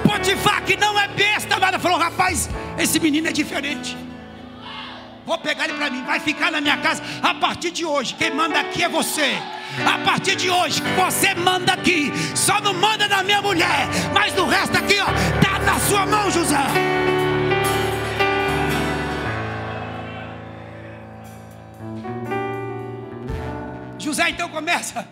[0.02, 1.78] Potifar, que não é besta nada.
[1.78, 3.96] Falou, rapaz, esse menino é diferente.
[5.24, 7.00] Vou pegar ele para mim, vai ficar na minha casa.
[7.22, 9.38] A partir de hoje, quem manda aqui é você.
[9.86, 12.12] A partir de hoje, você manda aqui.
[12.34, 15.06] Só não manda na minha mulher, mas no resto aqui, ó,
[15.40, 17.09] tá na sua mão, José.
[24.00, 25.06] José então começa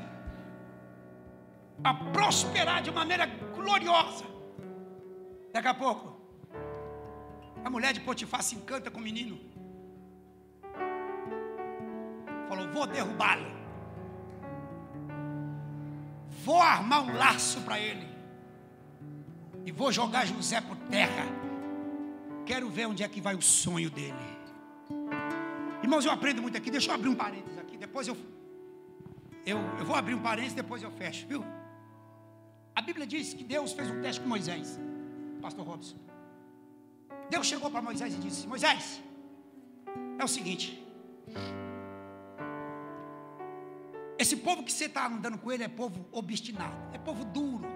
[1.84, 4.24] a prosperar de maneira gloriosa.
[5.52, 6.06] Daqui a pouco,
[7.64, 9.38] a mulher de Potifar se encanta com o menino
[12.58, 13.46] falou: Vou derrubá-lo.
[16.44, 18.08] Vou armar um laço para ele.
[19.64, 21.26] E vou jogar José por terra.
[22.46, 24.14] Quero ver onde é que vai o sonho dele.
[25.82, 26.70] Irmãos, eu aprendo muito aqui.
[26.70, 27.76] Deixa eu abrir um parênteses aqui.
[27.76, 28.16] Depois eu,
[29.50, 31.44] eu, eu vou abrir um parênteses, depois eu fecho, viu?
[32.74, 34.78] A Bíblia diz que Deus fez um teste com Moisés,
[35.40, 35.96] Pastor Robson.
[37.30, 39.02] Deus chegou para Moisés e disse: Moisés,
[40.18, 40.84] é o seguinte,
[44.18, 47.66] esse povo que você está andando com ele é povo obstinado, é povo duro.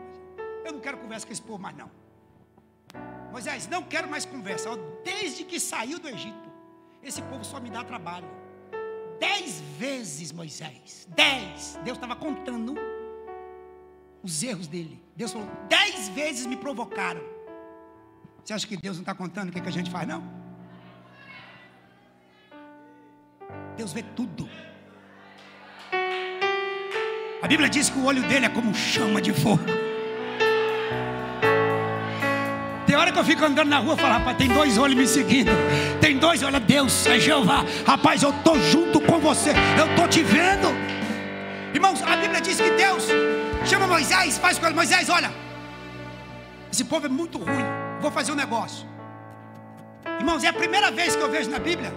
[0.64, 1.91] Eu não quero conversa com esse povo mais não.
[3.31, 4.70] Moisés, não quero mais conversa.
[5.03, 6.53] Desde que saiu do Egito,
[7.03, 8.41] esse povo só me dá trabalho.
[9.23, 11.79] Dez vezes, Moisés, dez.
[11.85, 12.75] Deus estava contando
[14.20, 15.01] os erros dele.
[15.14, 17.23] Deus falou: dez vezes me provocaram.
[18.43, 20.25] Você acha que Deus não está contando o que, que a gente faz, não?
[23.77, 24.49] Deus vê tudo.
[27.41, 29.62] A Bíblia diz que o olho dele é como chama de fogo.
[33.03, 35.50] Hora que eu fico andando na rua e falo, rapaz, tem dois olhos me seguindo.
[36.00, 37.64] Tem dois, olha, Deus, é Jeová.
[37.86, 39.50] Rapaz, eu estou junto com você.
[39.78, 40.68] Eu estou te vendo.
[41.74, 43.07] Irmãos, a Bíblia diz que Deus
[43.64, 45.32] chama Moisés, faz com ele, Moisés, olha.
[46.70, 47.64] Esse povo é muito ruim.
[48.00, 48.86] Vou fazer um negócio.
[50.18, 51.92] Irmãos, é a primeira vez que eu vejo na Bíblia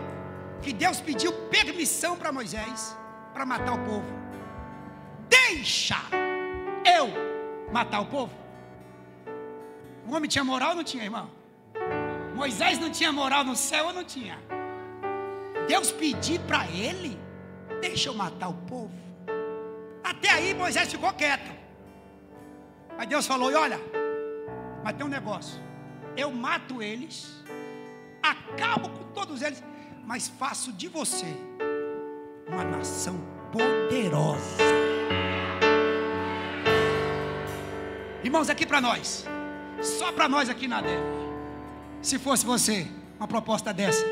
[0.61, 2.95] que Deus pediu permissão para Moisés
[3.33, 4.25] para matar o povo
[5.55, 5.97] deixa
[6.85, 7.09] eu
[7.71, 8.44] matar o povo?
[10.07, 11.29] O homem tinha moral ou não tinha, irmão?
[12.35, 14.37] Moisés não tinha moral no céu ou não tinha?
[15.67, 17.17] Deus pediu para ele,
[17.81, 18.93] deixa eu matar o povo.
[20.03, 21.51] Até aí Moisés ficou quieto.
[22.97, 23.79] Aí Deus falou: e olha,
[24.83, 25.59] mas tem um negócio.
[26.15, 27.43] Eu mato eles,
[28.21, 29.63] acabo com todos eles,
[30.05, 31.35] mas faço de você
[32.47, 33.19] uma nação
[33.51, 34.63] poderosa.
[38.23, 39.25] Irmãos, aqui para nós,
[39.81, 41.01] só para nós aqui na DEF.
[42.01, 44.05] Se fosse você, uma proposta dessa,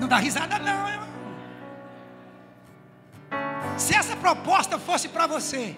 [0.00, 1.08] não dá risada, não, irmão.
[3.76, 5.76] Se essa proposta fosse para você,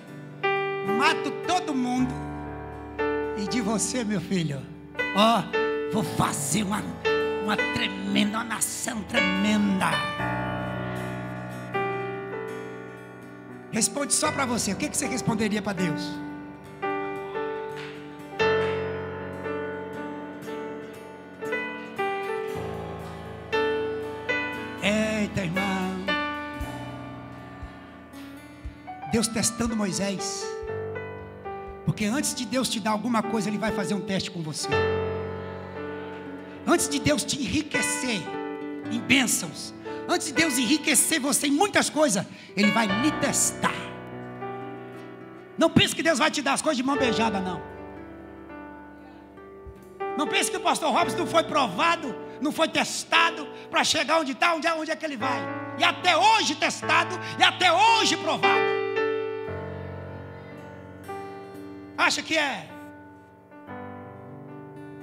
[0.98, 2.14] mato todo mundo,
[3.36, 4.60] e de você, meu filho,
[5.16, 5.42] ó,
[5.92, 6.82] vou fazer uma,
[7.42, 9.90] uma tremenda, uma nação tremenda.
[13.70, 14.72] Responde só para você.
[14.72, 16.02] O que, que você responderia para Deus?
[24.82, 25.70] Eita, irmão.
[29.12, 30.44] Deus testando Moisés.
[31.84, 34.68] Porque antes de Deus te dar alguma coisa, Ele vai fazer um teste com você.
[36.66, 38.20] Antes de Deus te enriquecer
[38.90, 39.74] em bênçãos,
[40.10, 43.72] antes de Deus enriquecer você em muitas coisas, Ele vai lhe testar.
[45.56, 47.62] Não pense que Deus vai te dar as coisas de mão beijada, não.
[50.18, 54.32] Não pense que o pastor Robson não foi provado, não foi testado para chegar onde
[54.32, 55.40] está, onde é, onde é que ele vai.
[55.78, 58.80] E até hoje testado, e até hoje provado.
[61.96, 62.68] Acha que é?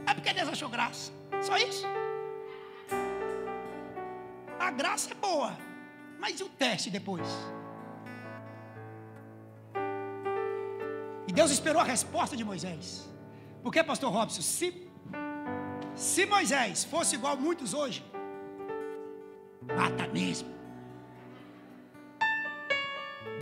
[0.05, 1.12] É porque Deus achou graça.
[1.41, 1.86] Só isso.
[4.60, 5.55] A graça é boa,
[6.20, 7.28] mas e o teste depois?
[11.28, 13.08] E Deus esperou a resposta de Moisés.
[13.62, 14.89] Porque, pastor Robson, se,
[15.93, 18.03] se Moisés fosse igual a muitos hoje,
[19.76, 20.49] mata mesmo.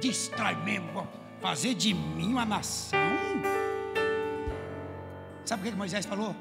[0.01, 1.07] Destrói mesmo,
[1.39, 2.99] fazer de mim uma nação.
[5.45, 6.35] Sabe o que Moisés falou?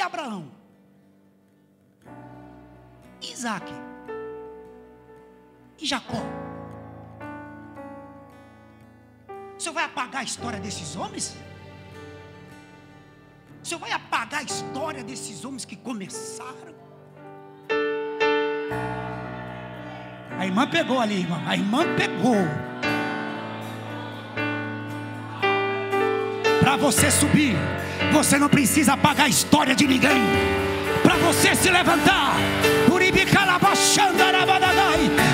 [0.00, 0.50] Abraão?
[3.22, 3.66] Isaac?
[5.78, 6.22] E Jacó?
[9.56, 11.36] O senhor vai apagar a história desses homens?
[13.62, 16.74] O senhor vai apagar a história desses homens que começaram?
[20.38, 21.42] A irmã pegou ali, irmã.
[21.46, 22.70] A irmã pegou.
[26.60, 27.54] Para você subir,
[28.10, 30.22] você não precisa apagar a história de ninguém.
[31.02, 32.34] Para você se levantar,
[34.68, 35.29] aleluia.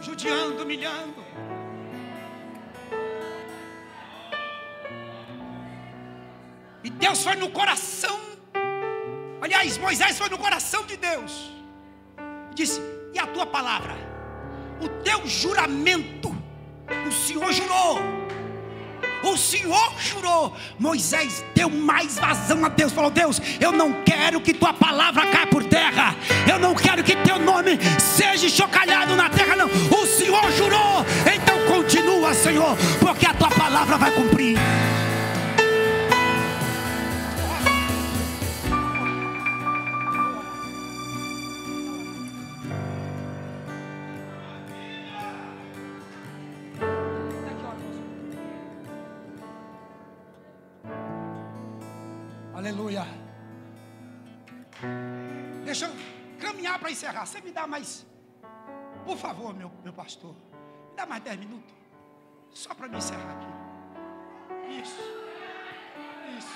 [0.00, 1.24] Judiando, humilhando.
[6.82, 8.18] E Deus foi no coração.
[9.40, 11.50] Aliás, Moisés foi no coração de Deus.
[12.54, 12.80] Disse:
[13.12, 13.94] E a tua palavra?
[14.80, 16.30] O teu juramento.
[17.06, 18.19] O Senhor jurou.
[19.22, 20.54] O Senhor jurou.
[20.78, 22.92] Moisés deu mais vazão a Deus.
[22.92, 26.14] Falou: Deus, eu não quero que tua palavra caia por terra.
[26.50, 29.56] Eu não quero que teu nome seja chocalhado na terra.
[29.56, 29.66] Não.
[29.66, 31.04] O Senhor jurou.
[31.34, 34.58] Então continua, Senhor, porque a tua palavra vai cumprir.
[52.60, 53.04] Aleluia.
[55.64, 55.92] Deixa eu
[56.38, 57.24] caminhar para encerrar.
[57.24, 58.04] Você me dá mais,
[59.02, 60.34] por favor, meu, meu pastor.
[60.90, 61.72] Me dá mais 10 minutos.
[62.52, 63.46] Só para me encerrar aqui.
[64.78, 65.00] Isso.
[66.36, 66.52] Isso.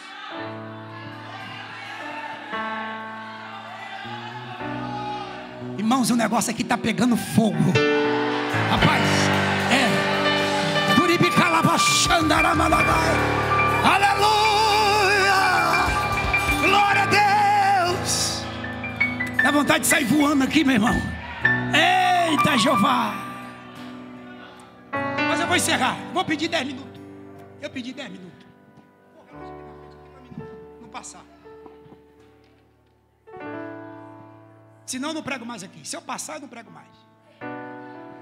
[5.79, 7.73] Irmãos, o negócio aqui está pegando fogo.
[8.69, 9.03] Rapaz,
[9.73, 9.89] é.
[10.97, 13.54] Turibicalabaxandaramalabai.
[19.55, 20.95] Vontade de sair voando aqui, meu irmão.
[21.73, 23.15] Eita, Jeová!
[25.29, 25.97] Mas eu vou encerrar.
[26.13, 27.01] Vou pedir 10 minutos.
[27.61, 28.47] Eu pedi 10 minutos.
[30.81, 31.25] Não- passar.
[34.87, 35.87] Senão eu não prego mais aqui.
[35.87, 36.95] Se eu passar, eu não prego mais.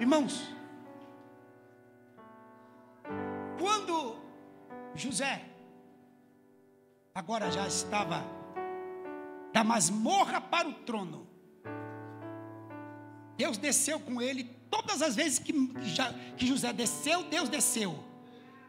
[0.00, 0.48] Irmãos,
[4.94, 5.42] José
[7.14, 8.22] agora já estava
[9.52, 11.26] da masmorra para o trono.
[13.36, 15.52] Deus desceu com ele todas as vezes que,
[16.36, 18.02] que José desceu, Deus desceu.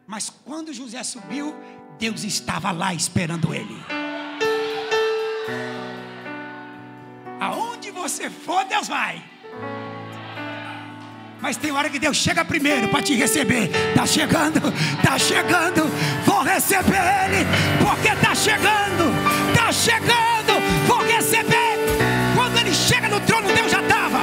[0.05, 1.55] Mas quando José subiu,
[1.97, 3.75] Deus estava lá esperando ele.
[7.39, 9.23] Aonde você for, Deus vai.
[11.43, 13.69] Mas tem hora que Deus chega primeiro para te receber.
[13.93, 14.61] Tá chegando,
[15.03, 15.83] tá chegando.
[16.25, 17.45] Vou receber Ele,
[17.83, 19.11] porque tá chegando,
[19.53, 20.42] tá chegando.
[20.87, 21.77] Vou receber.
[22.35, 24.19] Quando Ele chega no trono, Deus já estava.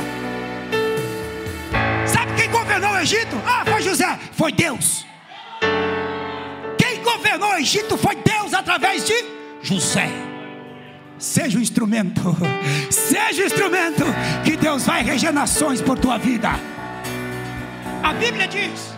[2.07, 3.37] Sabe quem governou o Egito?
[3.47, 4.19] Ah, foi José.
[4.33, 5.07] Foi Deus.
[6.79, 9.15] Quem governou o Egito foi Deus através de
[9.63, 10.09] José.
[11.19, 12.35] Seja o instrumento,
[12.91, 14.05] seja o instrumento
[14.43, 16.49] que Deus vai reger nações por tua vida.
[18.03, 18.95] A Bíblia diz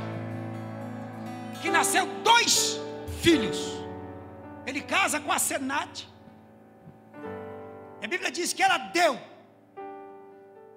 [1.60, 2.80] que nasceu dois
[3.20, 3.58] filhos.
[4.64, 6.11] Ele casa com a Senate.
[8.02, 9.18] A Bíblia diz que ela deu.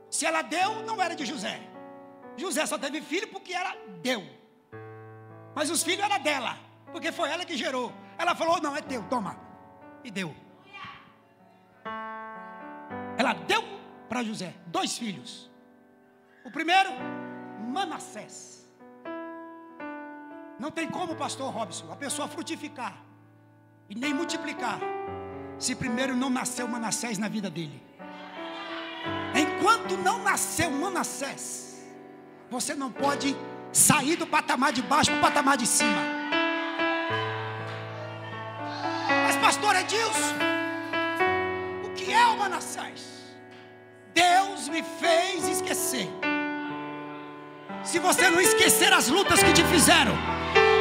[0.09, 1.59] Se ela deu, não era de José.
[2.37, 4.23] José só teve filho porque ela deu.
[5.55, 6.57] Mas os filhos eram dela,
[6.91, 7.91] porque foi ela que gerou.
[8.17, 9.37] Ela falou: não, é teu, toma.
[10.03, 10.35] E deu.
[13.17, 13.63] Ela deu
[14.07, 15.49] para José dois filhos.
[16.43, 16.91] O primeiro
[17.73, 18.69] Manassés.
[20.59, 22.95] Não tem como, pastor Robson, a pessoa frutificar
[23.89, 24.79] e nem multiplicar,
[25.57, 27.81] se primeiro não nasceu Manassés na vida dele.
[29.33, 31.83] Enquanto não nasceu Manassés,
[32.49, 33.35] você não pode
[33.71, 36.01] sair do patamar de baixo para o patamar de cima.
[39.25, 40.35] Mas, pastor Edilson,
[41.85, 43.15] o que é o Manassés?
[44.13, 46.09] Deus me fez esquecer
[47.85, 50.13] se você não esquecer as lutas que te fizeram,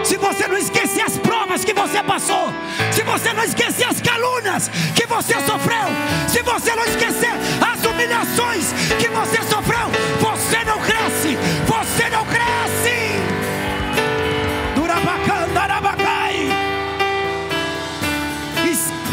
[0.05, 2.53] se você não esquecer as provas que você passou,
[2.93, 5.89] se você não esquecer as calúnias que você sofreu,
[6.29, 9.89] se você não esquecer as humilhações que você sofreu,
[10.21, 13.15] você não cresce, você não cresce.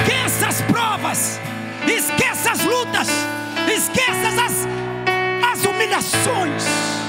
[0.02, 1.39] Esqueça as provas,
[1.86, 3.08] esqueça as lutas,
[3.68, 4.68] esqueça as,
[5.52, 7.01] as humilhações.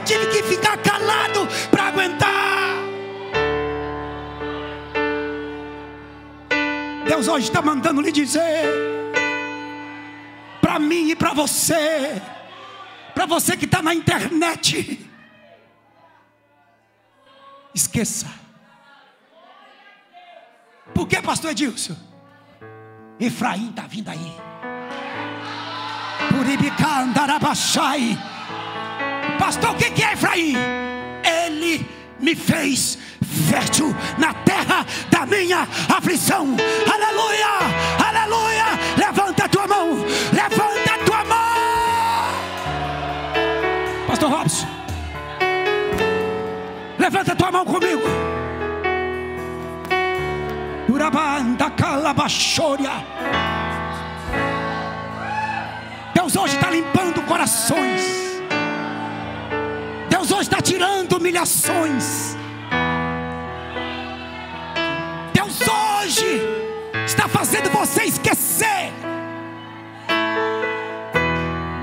[0.00, 2.30] Eu tive que ficar calado para aguentar.
[7.06, 8.64] Deus hoje está mandando lhe dizer,
[10.60, 12.20] para mim e para você,
[13.14, 15.06] para você que está na internet,
[17.74, 18.28] esqueça.
[20.94, 21.96] Por que, pastor Edilson?
[23.18, 24.36] Efraim está vindo aí.
[29.40, 30.54] Pastor, o que é Efraim?
[31.24, 31.88] Ele
[32.20, 32.98] me fez
[33.48, 36.54] fértil na terra da minha aflição.
[36.86, 37.46] Aleluia,
[38.06, 38.66] aleluia.
[38.98, 41.38] Levanta a tua mão, levanta a tua mão.
[44.06, 44.66] Pastor Robson,
[46.98, 48.02] levanta a tua mão comigo.
[56.14, 58.29] Deus hoje está limpando corações.
[60.50, 62.36] Está tirando humilhações.
[65.32, 66.42] Deus hoje
[67.06, 68.92] está fazendo você esquecer.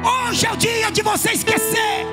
[0.03, 2.05] Hoje é o dia de você esquecer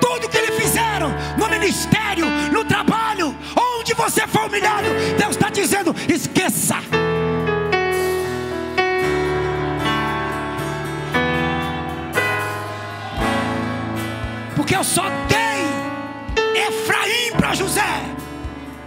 [0.00, 4.86] tudo que lhe fizeram no ministério, no trabalho, onde você foi humilhado.
[5.18, 6.76] Deus está dizendo: esqueça.
[14.54, 15.55] porque eu só Efraim
[17.36, 18.02] para José.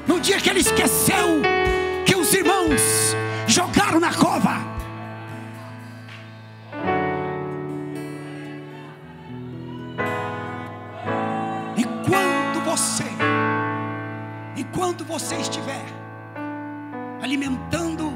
[0.08, 1.42] No dia que ele esqueceu
[2.06, 2.82] que os irmãos
[3.48, 4.58] jogaram na cova.
[11.78, 13.06] Enquanto você,
[14.58, 15.86] enquanto você estiver
[17.22, 18.14] alimentando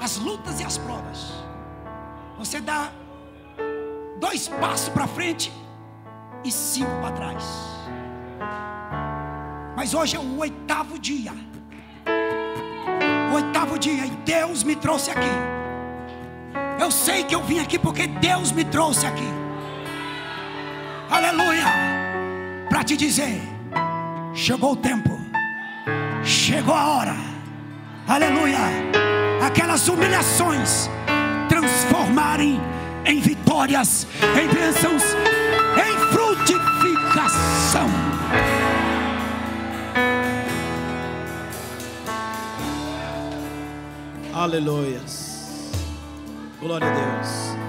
[0.00, 1.32] as lutas e as provas,
[2.36, 2.90] você dá
[4.18, 5.52] dois passos para frente
[6.44, 7.44] e cinco para trás.
[9.78, 11.32] Mas hoje é o oitavo dia.
[13.30, 15.30] O oitavo dia e Deus me trouxe aqui.
[16.80, 19.28] Eu sei que eu vim aqui porque Deus me trouxe aqui.
[21.08, 21.66] Aleluia!
[22.68, 23.40] Para te dizer,
[24.34, 25.16] chegou o tempo.
[26.24, 27.14] Chegou a hora.
[28.08, 28.58] Aleluia!
[29.46, 30.90] Aquelas humilhações
[31.48, 32.60] transformarem
[33.06, 34.08] em vitórias,
[34.42, 35.04] em bênçãos,
[35.78, 37.86] em frutificação.
[44.48, 45.70] Aleluias.
[46.58, 47.67] Glória a Deus.